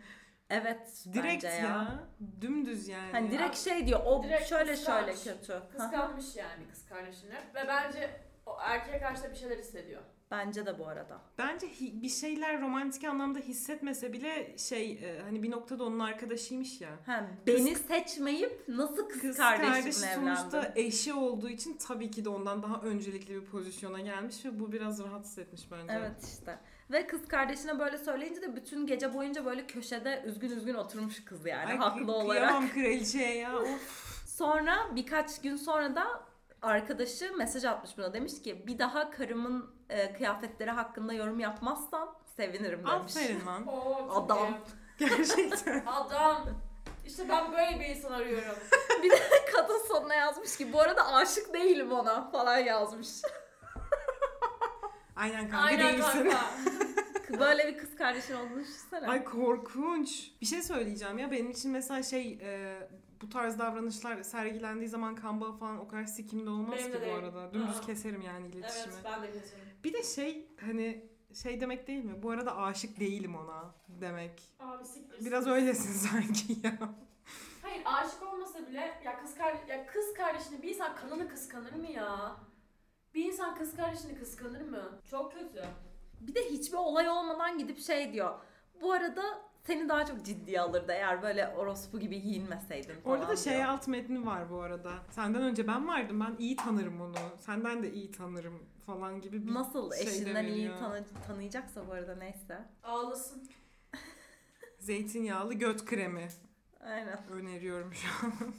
Evet 0.50 1.06
Direkt 1.14 1.44
bence 1.44 1.48
ya. 1.48 1.64
ya. 1.64 2.00
Dümdüz 2.42 2.88
yani. 2.88 3.12
Hani 3.12 3.32
direkt 3.32 3.58
şey 3.58 3.88
diyor 3.88 4.00
o 4.06 4.24
Direkt 4.24 4.48
şöyle 4.50 4.78
şöyle 4.78 5.12
kıskanç. 5.12 5.38
kötü. 5.38 5.62
Kıskanmış 5.78 6.36
yani 6.36 6.68
kız 6.72 6.86
kardeşini. 6.86 7.34
Ve 7.34 7.68
bence 7.68 8.22
o 8.46 8.58
erkeğe 8.62 9.00
karşı 9.00 9.24
da 9.24 9.32
bir 9.32 9.36
şeyler 9.36 9.58
hissediyor. 9.58 10.02
Bence 10.32 10.66
de 10.66 10.80
bu 10.80 10.88
arada. 10.88 11.22
Bence 11.38 11.68
bir 11.82 12.10
şeyler 12.10 12.62
romantik 12.62 13.04
anlamda 13.04 13.40
hissetmese 13.40 14.14
bile 14.14 14.58
şey 14.58 14.92
e, 14.92 15.22
hani 15.22 15.44
bir 15.44 15.52
noktada 15.52 15.84
onun 15.84 16.00
arkadaşıymış 16.00 16.82
ya. 16.82 16.90
Ha, 17.06 17.28
beni 17.48 17.76
seçmeyip 17.76 18.64
nasıl 18.68 19.10
kız, 19.10 19.22
Kız 19.22 19.38
kardeşimle 19.38 19.72
kardeşi 19.82 20.06
evlendin? 20.06 20.36
sonuçta 20.36 20.74
eşi 20.76 21.14
olduğu 21.14 21.50
için 21.50 21.78
tabii 21.88 22.12
ki 22.12 22.26
de 22.26 22.30
ondan 22.30 22.64
daha 22.64 22.82
öncelikli 22.82 23.36
bir 23.42 23.46
pozisyona 23.46 24.00
gelmiş 24.00 24.46
ve 24.46 24.60
bu 24.60 24.72
biraz 24.72 25.04
rahatsız 25.04 25.40
etmiş 25.40 25.72
bence. 25.72 25.94
Evet 25.94 26.24
işte. 26.24 26.60
Ve 26.92 27.08
kız 27.08 27.28
kardeşine 27.28 27.80
böyle 27.80 27.98
söyleyince 27.98 28.42
de 28.42 28.56
bütün 28.56 28.88
gece 28.88 29.14
boyunca 29.14 29.46
böyle 29.46 29.68
köşede 29.68 30.24
üzgün 30.26 30.50
üzgün 30.52 30.74
oturmuş 30.74 31.26
kız 31.26 31.46
yani 31.46 31.66
Ay, 31.66 31.78
haklı 31.78 32.02
kı- 32.02 32.12
olarak. 32.12 32.48
Kıyamam 32.48 32.70
kraliçeye 32.70 33.36
ya. 33.38 33.58
Of. 33.62 34.26
Sonra 34.28 34.76
birkaç 34.96 35.42
gün 35.42 35.56
sonra 35.56 35.96
da 35.96 36.06
arkadaşı 36.62 37.38
mesaj 37.38 37.66
atmış 37.66 37.98
buna 37.98 38.14
demiş 38.14 38.42
ki 38.42 38.64
bir 38.68 38.80
daha 38.80 39.12
karımın 39.12 39.75
e, 39.90 40.14
kıyafetleri 40.14 40.72
hakkında 40.72 41.14
yorum 41.14 41.40
yapmazsan 41.40 42.16
sevinirim 42.38 42.80
demiş. 42.88 43.18
Aferin 43.18 43.46
lan. 43.46 43.68
Oo, 43.74 44.08
çok 44.08 44.26
Adam. 44.26 44.48
iyi. 44.48 44.56
Gerçekten. 45.10 45.84
Adam. 45.88 46.46
İşte 47.06 47.30
ben 47.30 47.52
böyle 47.52 47.80
bir 47.80 47.86
insan 47.86 48.12
arıyorum. 48.12 48.56
Kadın 49.54 49.88
sonuna 49.88 50.14
yazmış 50.16 50.58
ki 50.58 50.74
bu 50.74 50.82
arada 50.82 51.14
aşık 51.14 51.54
değilim 51.54 51.92
ona 51.92 52.32
falan 52.32 52.58
yazmış. 52.58 53.10
Aynen 55.16 55.50
kanka 55.50 55.66
Aynen 55.66 55.94
değilsin. 55.94 56.30
kanka. 56.30 56.40
Böyle 57.40 57.68
bir 57.68 57.78
kız 57.78 57.96
kardeşin 57.96 58.36
olduğunu 58.36 58.60
düşünsene. 58.60 59.08
Ay 59.08 59.24
korkunç. 59.24 60.32
Bir 60.42 60.46
şey 60.46 60.62
söyleyeceğim 60.62 61.18
ya 61.18 61.32
benim 61.32 61.52
için 61.52 61.72
mesela 61.72 62.04
şey 62.04 62.40
e, 62.42 62.80
bu 63.26 63.30
tarz 63.30 63.60
davranışlar 63.60 64.24
sergilendiği 64.24 64.90
zaman 64.90 65.16
kan 65.16 65.42
bağı 65.42 65.54
falan 65.58 65.80
o 65.80 65.88
kadar 65.88 66.04
sikimde 66.06 66.50
olmaz 66.50 66.72
Benim 66.80 66.88
ki 66.88 66.94
de 66.94 66.98
bu 67.02 67.02
değil. 67.06 67.16
arada. 67.18 67.54
Dümdüz 67.54 67.78
Aa. 67.78 67.82
keserim 67.82 68.22
yani 68.22 68.48
iletişimi. 68.48 68.94
evet 68.94 69.04
ben 69.06 69.24
de 69.24 69.32
keserim. 69.32 69.64
Bir 69.84 69.94
de 69.94 70.04
şey 70.04 70.48
hani 70.62 71.10
şey 71.44 71.62
demek 71.62 71.88
değil 71.88 72.04
mi? 72.04 72.24
Bu 72.24 72.32
arada 72.32 72.58
aşık 72.58 73.00
değilim 73.00 73.36
ona 73.36 73.76
demek. 73.88 74.42
Abi 74.60 74.86
siktir. 74.86 75.26
Biraz 75.26 75.48
öylesin 75.48 75.94
sanki 76.10 76.54
ya. 76.68 76.78
Hayır 77.62 77.82
aşık 77.86 78.24
olmasa 78.24 78.68
bile 78.68 79.02
ya 79.06 79.20
kız 79.22 79.36
kardeş 79.36 79.70
ya 79.70 79.86
kız 79.88 80.14
kardeşini 80.14 80.62
bir 80.62 80.70
insan 80.70 80.96
kanını 80.96 81.30
kıskanır 81.30 81.74
mı 81.74 81.92
ya? 81.92 82.36
Bir 83.14 83.26
insan 83.26 83.56
kız 83.56 83.76
kardeşini 83.76 84.16
kıskanır 84.20 84.62
mı? 84.62 85.00
Çok 85.12 85.34
kötü. 85.34 85.66
Bir 86.22 86.36
de 86.36 86.50
hiçbir 86.50 86.78
olay 86.78 87.10
olmadan 87.10 87.58
gidip 87.58 87.80
şey 87.80 88.14
diyor. 88.14 88.40
Bu 88.82 88.92
arada 88.92 89.24
seni 89.68 89.90
daha 89.90 90.06
çok 90.06 90.26
ciddiye 90.26 90.62
alırdı 90.62 90.92
eğer 90.92 91.22
böyle 91.22 91.48
orospu 91.48 92.00
gibi 92.00 92.22
giyinmeseydin 92.22 92.94
falan 93.02 93.18
Orada 93.20 93.28
da 93.32 93.36
şey 93.36 93.54
diyor. 93.54 93.66
alt 93.66 93.88
metni 93.88 94.26
var 94.26 94.50
bu 94.50 94.62
arada. 94.62 94.92
Senden 95.12 95.42
önce 95.42 95.68
ben 95.68 95.88
vardım. 95.88 96.20
Ben 96.20 96.36
iyi 96.40 96.56
tanırım 96.56 97.02
onu. 97.02 97.16
Senden 97.40 97.84
de 97.84 97.92
iyi 97.94 98.12
tanırım 98.12 98.64
falan 98.86 99.22
gibi 99.22 99.48
bir 99.48 99.54
Nasıl 99.54 99.92
şey 99.94 100.06
de 100.06 100.10
eşinden 100.12 100.46
iyi 100.46 100.70
tanı- 100.80 101.04
tanıyacaksa 101.28 101.88
bu 101.88 101.92
arada 101.92 102.16
neyse. 102.16 102.66
Ağlasın. 102.84 103.48
Zeytinyağlı 104.80 105.54
göt 105.54 105.86
kremi 105.86 106.28
Aynen. 106.80 107.20
öneriyorum 107.32 107.94
şu 107.94 108.08
an. 108.28 108.34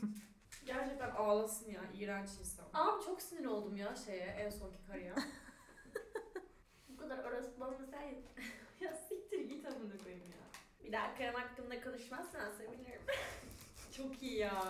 Gerçekten 0.67 1.11
ağlasın 1.11 1.71
ya. 1.71 1.81
iğrenç 1.95 2.29
insan. 2.41 2.65
Abi 2.75 3.05
çok 3.05 3.23
sinir 3.23 3.45
oldum 3.47 3.77
ya 3.77 3.97
şeye 3.97 4.25
en 4.27 4.51
sonki 4.51 4.79
karıya. 4.87 5.15
Bu 6.89 6.97
kadar 6.97 7.19
orası 7.25 7.51
olmasaydı. 7.65 8.21
ya 8.81 8.95
siktir 9.09 9.41
git 9.49 9.67
amına 9.67 9.99
koyayım 10.05 10.25
ya. 10.26 10.26
Bir 10.87 10.93
daha 10.93 11.15
karım 11.19 11.35
hakkında 11.35 11.81
konuşmazsan 11.81 12.51
sevinirim. 12.59 13.01
çok 13.97 14.23
iyi 14.23 14.39
ya. 14.39 14.63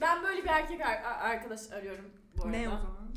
Ben 0.00 0.22
böyle 0.22 0.42
bir 0.42 0.48
erkek 0.48 0.80
ar- 0.80 1.02
ar- 1.02 1.30
arkadaş 1.30 1.72
arıyorum 1.72 2.10
bu 2.36 2.42
arada. 2.42 2.56
ne 2.56 2.68
o 2.68 2.76
zaman? 2.76 3.08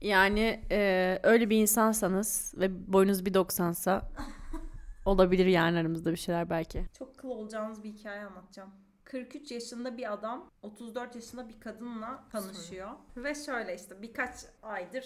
Yani 0.00 0.60
e, 0.70 1.18
öyle 1.22 1.50
bir 1.50 1.56
insansanız 1.56 2.54
ve 2.56 2.92
boyunuz 2.92 3.26
bir 3.26 3.34
90'sa 3.34 4.02
olabilir 5.06 5.46
yani 5.46 5.78
aramızda 5.78 6.10
bir 6.12 6.16
şeyler 6.16 6.50
belki. 6.50 6.86
Çok 6.98 7.18
kıl 7.18 7.28
olacağınız 7.28 7.84
bir 7.84 7.88
hikaye 7.92 8.24
anlatacağım. 8.24 8.70
43 9.04 9.50
yaşında 9.50 9.96
bir 9.96 10.12
adam 10.12 10.50
34 10.62 11.14
yaşında 11.14 11.48
bir 11.48 11.60
kadınla 11.60 12.24
tanışıyor. 12.32 12.90
Ve 13.16 13.34
şöyle 13.34 13.74
işte 13.76 14.02
birkaç 14.02 14.34
aydır 14.62 15.04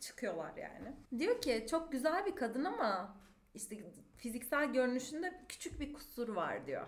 çıkıyorlar 0.00 0.52
yani. 0.56 0.96
Diyor 1.18 1.40
ki 1.40 1.66
çok 1.70 1.92
güzel 1.92 2.26
bir 2.26 2.36
kadın 2.36 2.64
ama 2.64 3.16
işte 3.54 3.76
fiziksel 4.16 4.72
görünüşünde 4.72 5.40
küçük 5.48 5.80
bir 5.80 5.92
kusur 5.92 6.28
var 6.28 6.66
diyor. 6.66 6.86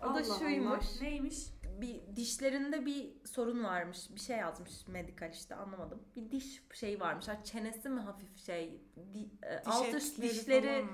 O 0.00 0.04
da 0.04 0.08
Allah 0.08 0.38
şuymuş. 0.38 0.86
Allah. 0.86 1.02
Neymiş? 1.02 1.46
Bir 1.80 2.16
dişlerinde 2.16 2.86
bir 2.86 3.12
sorun 3.24 3.64
varmış. 3.64 3.98
Bir 4.14 4.20
şey 4.20 4.36
yazmış 4.36 4.86
medikal 4.88 5.32
işte 5.32 5.54
anlamadım. 5.54 6.02
Bir 6.16 6.30
diş 6.30 6.62
şeyi 6.74 7.00
varmış. 7.00 7.28
Ha, 7.28 7.44
çenesi 7.44 7.88
mi 7.88 8.00
hafif 8.00 8.38
şey, 8.38 8.80
di, 9.14 9.46
e, 9.46 9.58
alt 9.66 9.94
üst 9.94 10.22
dişleri 10.22 10.84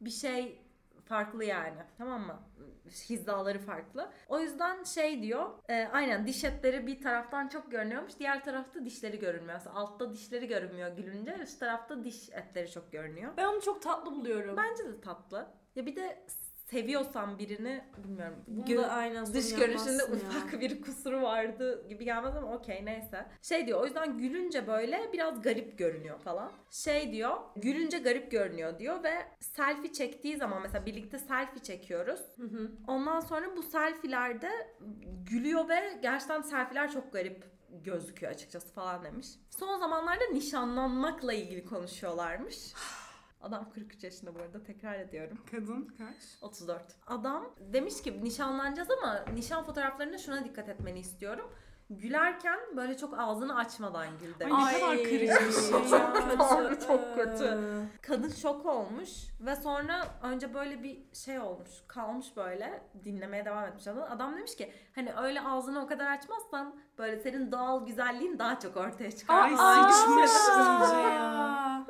bir 0.00 0.10
şey 0.10 0.65
farklı 1.08 1.44
yani. 1.44 1.76
Tamam 1.98 2.20
mı? 2.26 2.40
Hizaları 3.10 3.58
farklı. 3.58 4.10
O 4.28 4.40
yüzden 4.40 4.84
şey 4.84 5.22
diyor. 5.22 5.50
e, 5.68 5.88
aynen 5.92 6.26
diş 6.26 6.44
etleri 6.44 6.86
bir 6.86 7.00
taraftan 7.02 7.48
çok 7.48 7.70
görünüyormuş. 7.70 8.12
Diğer 8.18 8.44
tarafta 8.44 8.84
dişleri 8.84 9.18
görünmüyor. 9.18 9.54
Mesela 9.54 9.76
altta 9.76 10.12
dişleri 10.12 10.48
görünmüyor 10.48 10.96
gülünce. 10.96 11.36
Üst 11.42 11.60
tarafta 11.60 12.04
diş 12.04 12.28
etleri 12.28 12.70
çok 12.70 12.92
görünüyor. 12.92 13.32
Ben 13.36 13.44
onu 13.46 13.60
çok 13.60 13.82
tatlı 13.82 14.12
buluyorum. 14.12 14.56
Bence 14.56 14.84
de 14.84 15.00
tatlı. 15.00 15.46
Ya 15.76 15.86
bir 15.86 15.96
de 15.96 16.24
seviyorsan 16.70 17.38
birini 17.38 17.84
bilmiyorum. 18.04 18.36
Bunu 18.46 18.64
gö- 18.66 18.88
aynen 18.88 19.26
dış 19.26 19.54
görünüşünde 19.54 20.02
ya. 20.02 20.08
ufak 20.08 20.60
bir 20.60 20.82
kusuru 20.82 21.22
vardı 21.22 21.88
gibi 21.88 22.04
gelmez 22.04 22.36
ama 22.36 22.54
okey 22.54 22.84
neyse. 22.84 23.26
Şey 23.42 23.66
diyor 23.66 23.80
o 23.80 23.84
yüzden 23.84 24.18
gülünce 24.18 24.66
böyle 24.66 25.10
biraz 25.12 25.42
garip 25.42 25.78
görünüyor 25.78 26.18
falan. 26.18 26.52
Şey 26.70 27.12
diyor 27.12 27.36
gülünce 27.56 27.98
garip 27.98 28.30
görünüyor 28.30 28.78
diyor 28.78 29.02
ve 29.02 29.14
selfie 29.40 29.92
çektiği 29.92 30.36
zaman 30.36 30.62
mesela 30.62 30.86
birlikte 30.86 31.18
selfie 31.18 31.62
çekiyoruz. 31.62 32.20
Hı 32.36 32.46
hı. 32.46 32.70
Ondan 32.86 33.20
sonra 33.20 33.56
bu 33.56 33.62
selfielerde 33.62 34.50
gülüyor 35.30 35.68
ve 35.68 35.98
gerçekten 36.02 36.42
selfieler 36.42 36.92
çok 36.92 37.12
garip 37.12 37.44
gözüküyor 37.84 38.32
açıkçası 38.32 38.72
falan 38.72 39.04
demiş. 39.04 39.26
Son 39.50 39.78
zamanlarda 39.78 40.24
nişanlanmakla 40.32 41.32
ilgili 41.32 41.64
konuşuyorlarmış. 41.64 42.56
Adam 43.40 43.70
43 43.70 44.04
yaşında 44.04 44.34
bu 44.34 44.38
arada 44.38 44.62
tekrar 44.62 44.94
ediyorum. 44.94 45.38
Kadın 45.50 45.94
kaç? 45.98 46.16
34. 46.40 46.82
Adam 47.06 47.54
demiş 47.60 48.02
ki 48.02 48.24
nişanlanacağız 48.24 48.88
ama 48.90 49.24
nişan 49.34 49.64
fotoğraflarında 49.64 50.18
şuna 50.18 50.44
dikkat 50.44 50.68
etmeni 50.68 50.98
istiyorum. 50.98 51.50
Gülerken 51.90 52.58
böyle 52.76 52.96
çok 52.96 53.18
ağzını 53.18 53.56
açmadan 53.56 54.06
gül 54.20 54.32
Ay, 54.34 54.40
demiş. 54.40 54.64
ne 54.72 54.80
kadar 54.80 54.96
kırıcı 54.96 55.48
bir 55.48 55.52
şey 55.52 55.98
ya. 55.98 56.80
Çok 56.86 57.14
kötü. 57.14 57.58
Kadın 58.02 58.28
şok 58.28 58.66
olmuş 58.66 59.10
ve 59.40 59.56
sonra 59.56 60.06
önce 60.22 60.54
böyle 60.54 60.82
bir 60.82 61.14
şey 61.14 61.38
olmuş. 61.40 61.70
Kalmış 61.88 62.36
böyle 62.36 62.82
dinlemeye 63.04 63.44
devam 63.44 63.64
etmiş 63.64 63.86
adam. 63.86 64.12
Adam 64.12 64.36
demiş 64.36 64.56
ki 64.56 64.72
hani 64.94 65.12
öyle 65.14 65.40
ağzını 65.40 65.82
o 65.82 65.86
kadar 65.86 66.06
açmazsan 66.12 66.74
böyle 66.98 67.20
senin 67.20 67.52
doğal 67.52 67.86
güzelliğin 67.86 68.38
daha 68.38 68.58
çok 68.60 68.76
ortaya 68.76 69.10
çıkar. 69.16 69.42
Ay, 69.42 69.54
Ay, 69.58 69.92
sıçmış 69.92 70.30
iyice 70.30 70.96
ya. 71.00 71.86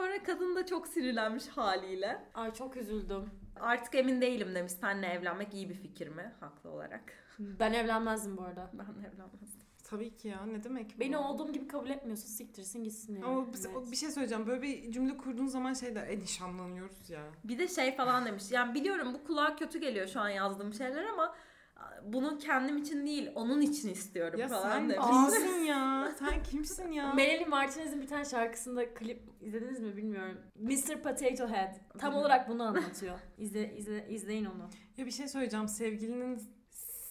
Sonra 0.00 0.22
kadın 0.22 0.56
da 0.56 0.66
çok 0.66 0.88
sinirlenmiş 0.88 1.48
haliyle. 1.48 2.24
Ay 2.34 2.54
çok 2.54 2.76
üzüldüm. 2.76 3.30
Artık 3.60 3.94
emin 3.94 4.20
değilim 4.20 4.54
demiş. 4.54 4.72
Seninle 4.72 5.06
evlenmek 5.06 5.54
iyi 5.54 5.68
bir 5.68 5.74
fikir 5.74 6.08
mi? 6.08 6.32
Haklı 6.40 6.70
olarak. 6.70 7.12
Ben 7.38 7.72
evlenmezdim 7.72 8.36
bu 8.36 8.42
arada. 8.42 8.70
Ben 8.72 8.86
de 8.86 9.08
evlenmezdim. 9.08 9.60
Tabii 9.84 10.16
ki 10.16 10.28
ya 10.28 10.46
ne 10.46 10.64
demek 10.64 10.96
bu? 10.96 11.00
Beni 11.00 11.16
olduğum 11.16 11.52
gibi 11.52 11.68
kabul 11.68 11.90
etmiyorsa 11.90 12.26
siktirsin 12.28 12.84
gitsin 12.84 13.14
yani. 13.14 13.24
Ama 13.24 13.52
bir, 13.52 13.58
Evet. 13.76 13.90
bir 13.90 13.96
şey 13.96 14.10
söyleyeceğim. 14.10 14.46
Böyle 14.46 14.62
bir 14.62 14.92
cümle 14.92 15.16
kurduğun 15.16 15.46
zaman 15.46 15.72
şey 15.72 15.94
der. 15.94 16.08
E 16.08 16.18
nişanlanıyoruz 16.20 17.10
ya. 17.10 17.22
Bir 17.44 17.58
de 17.58 17.68
şey 17.68 17.96
falan 17.96 18.26
demiş. 18.26 18.50
Yani 18.50 18.74
biliyorum 18.74 19.14
bu 19.14 19.24
kulağa 19.24 19.56
kötü 19.56 19.78
geliyor 19.80 20.06
şu 20.06 20.20
an 20.20 20.28
yazdığım 20.28 20.72
şeyler 20.74 21.04
ama 21.04 21.34
bunu 22.04 22.38
kendim 22.38 22.76
için 22.78 23.06
değil 23.06 23.30
onun 23.34 23.60
için 23.60 23.88
istiyorum 23.88 24.40
Ya 24.40 24.48
falan 24.48 24.62
sen 24.70 24.88
demiş. 24.90 25.06
kimsin 25.06 25.64
ya? 25.64 26.12
Sen 26.18 26.42
kimsin 26.42 26.92
ya? 26.92 27.14
Melanie 27.14 27.46
Martinez'in 27.46 28.02
bir 28.02 28.06
tane 28.06 28.24
şarkısında 28.24 28.94
klip 28.94 29.22
izlediniz 29.40 29.80
mi 29.80 29.96
bilmiyorum. 29.96 30.38
Mr. 30.56 31.02
Potato 31.02 31.48
Head. 31.48 31.74
Tam 31.98 32.14
olarak 32.14 32.48
bunu 32.48 32.62
anlatıyor. 32.62 33.18
İzle, 33.38 33.76
izle, 33.76 34.08
izleyin 34.08 34.44
onu. 34.44 34.70
Ya 34.96 35.06
bir 35.06 35.10
şey 35.10 35.28
söyleyeceğim. 35.28 35.68
Sevgilinin 35.68 36.42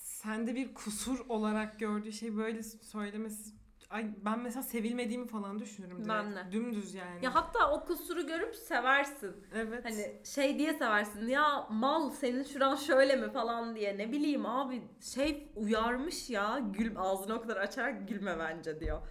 sende 0.03 0.55
bir 0.55 0.73
kusur 0.73 1.25
olarak 1.29 1.79
gördüğü 1.79 2.11
şey 2.11 2.37
böyle 2.37 2.63
söylemesi 2.63 3.53
Ay 3.89 4.11
ben 4.25 4.39
mesela 4.39 4.63
sevilmediğimi 4.63 5.27
falan 5.27 5.59
düşünürüm 5.59 5.97
direkt. 5.97 6.09
Ben 6.09 6.35
de. 6.35 6.51
Dümdüz 6.51 6.93
yani. 6.93 7.25
Ya 7.25 7.35
hatta 7.35 7.71
o 7.71 7.85
kusuru 7.85 8.27
görüp 8.27 8.55
seversin. 8.55 9.35
evet. 9.53 9.85
Hani 9.85 10.15
şey 10.23 10.59
diye 10.59 10.73
seversin. 10.73 11.27
Ya 11.27 11.67
mal 11.69 12.09
senin 12.09 12.43
şuran 12.43 12.75
şöyle 12.75 13.15
mi 13.15 13.31
falan 13.31 13.75
diye. 13.75 13.97
Ne 13.97 14.11
bileyim 14.11 14.45
abi 14.45 14.81
şey 15.01 15.51
uyarmış 15.55 16.29
ya. 16.29 16.59
Gül 16.73 16.91
ağzını 16.97 17.35
o 17.35 17.41
kadar 17.41 17.57
açarak 17.57 18.07
gülme 18.07 18.39
bence 18.39 18.79
diyor. 18.79 19.01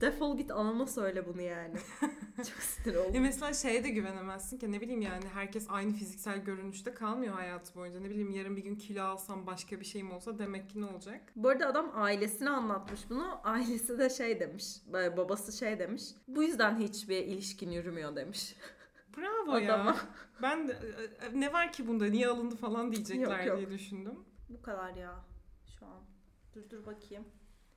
Defol 0.00 0.36
git 0.36 0.50
anama 0.50 0.86
söyle 0.86 1.26
bunu 1.26 1.40
yani. 1.42 1.76
Çok 2.36 2.46
sinir 2.62 2.94
Ya 2.94 3.00
oldum. 3.04 3.22
mesela 3.22 3.52
şeye 3.52 3.84
de 3.84 3.88
güvenemezsin 3.90 4.58
ki 4.58 4.72
ne 4.72 4.80
bileyim 4.80 5.00
yani 5.02 5.24
herkes 5.34 5.66
aynı 5.68 5.92
fiziksel 5.92 6.38
görünüşte 6.44 6.94
kalmıyor 6.94 7.34
hayatı 7.34 7.74
boyunca. 7.74 8.00
Ne 8.00 8.10
bileyim 8.10 8.30
yarın 8.30 8.56
bir 8.56 8.62
gün 8.62 8.76
kilo 8.76 9.02
alsam 9.02 9.46
başka 9.46 9.80
bir 9.80 9.84
şeyim 9.84 10.12
olsa 10.12 10.38
demek 10.38 10.70
ki 10.70 10.80
ne 10.80 10.84
olacak? 10.86 11.32
Bu 11.36 11.48
arada 11.48 11.66
adam 11.66 11.90
ailesine 11.94 12.50
anlatmış 12.50 13.00
bunu. 13.10 13.40
Ailesi 13.44 13.98
de 13.98 14.10
şey 14.10 14.40
demiş. 14.40 14.66
Babası 14.92 15.52
şey 15.58 15.78
demiş. 15.78 16.02
Bu 16.28 16.42
yüzden 16.42 16.78
hiçbir 16.78 17.16
ilişkin 17.24 17.70
yürümüyor 17.70 18.16
demiş. 18.16 18.56
Bravo 19.16 19.52
Adama. 19.56 19.90
ya. 19.90 19.96
Ben 20.42 20.68
de 20.68 20.72
e, 20.72 21.40
ne 21.40 21.52
var 21.52 21.72
ki 21.72 21.88
bunda 21.88 22.06
niye 22.06 22.28
alındı 22.28 22.56
falan 22.56 22.92
diyecekler 22.92 23.38
Yok, 23.38 23.46
yok. 23.46 23.58
diye 23.58 23.70
düşündüm. 23.70 24.14
Bu 24.48 24.62
kadar 24.62 24.94
ya 24.94 25.24
şu 25.78 25.86
an. 25.86 26.00
Dur 26.54 26.70
dur 26.70 26.86
bakayım. 26.86 27.24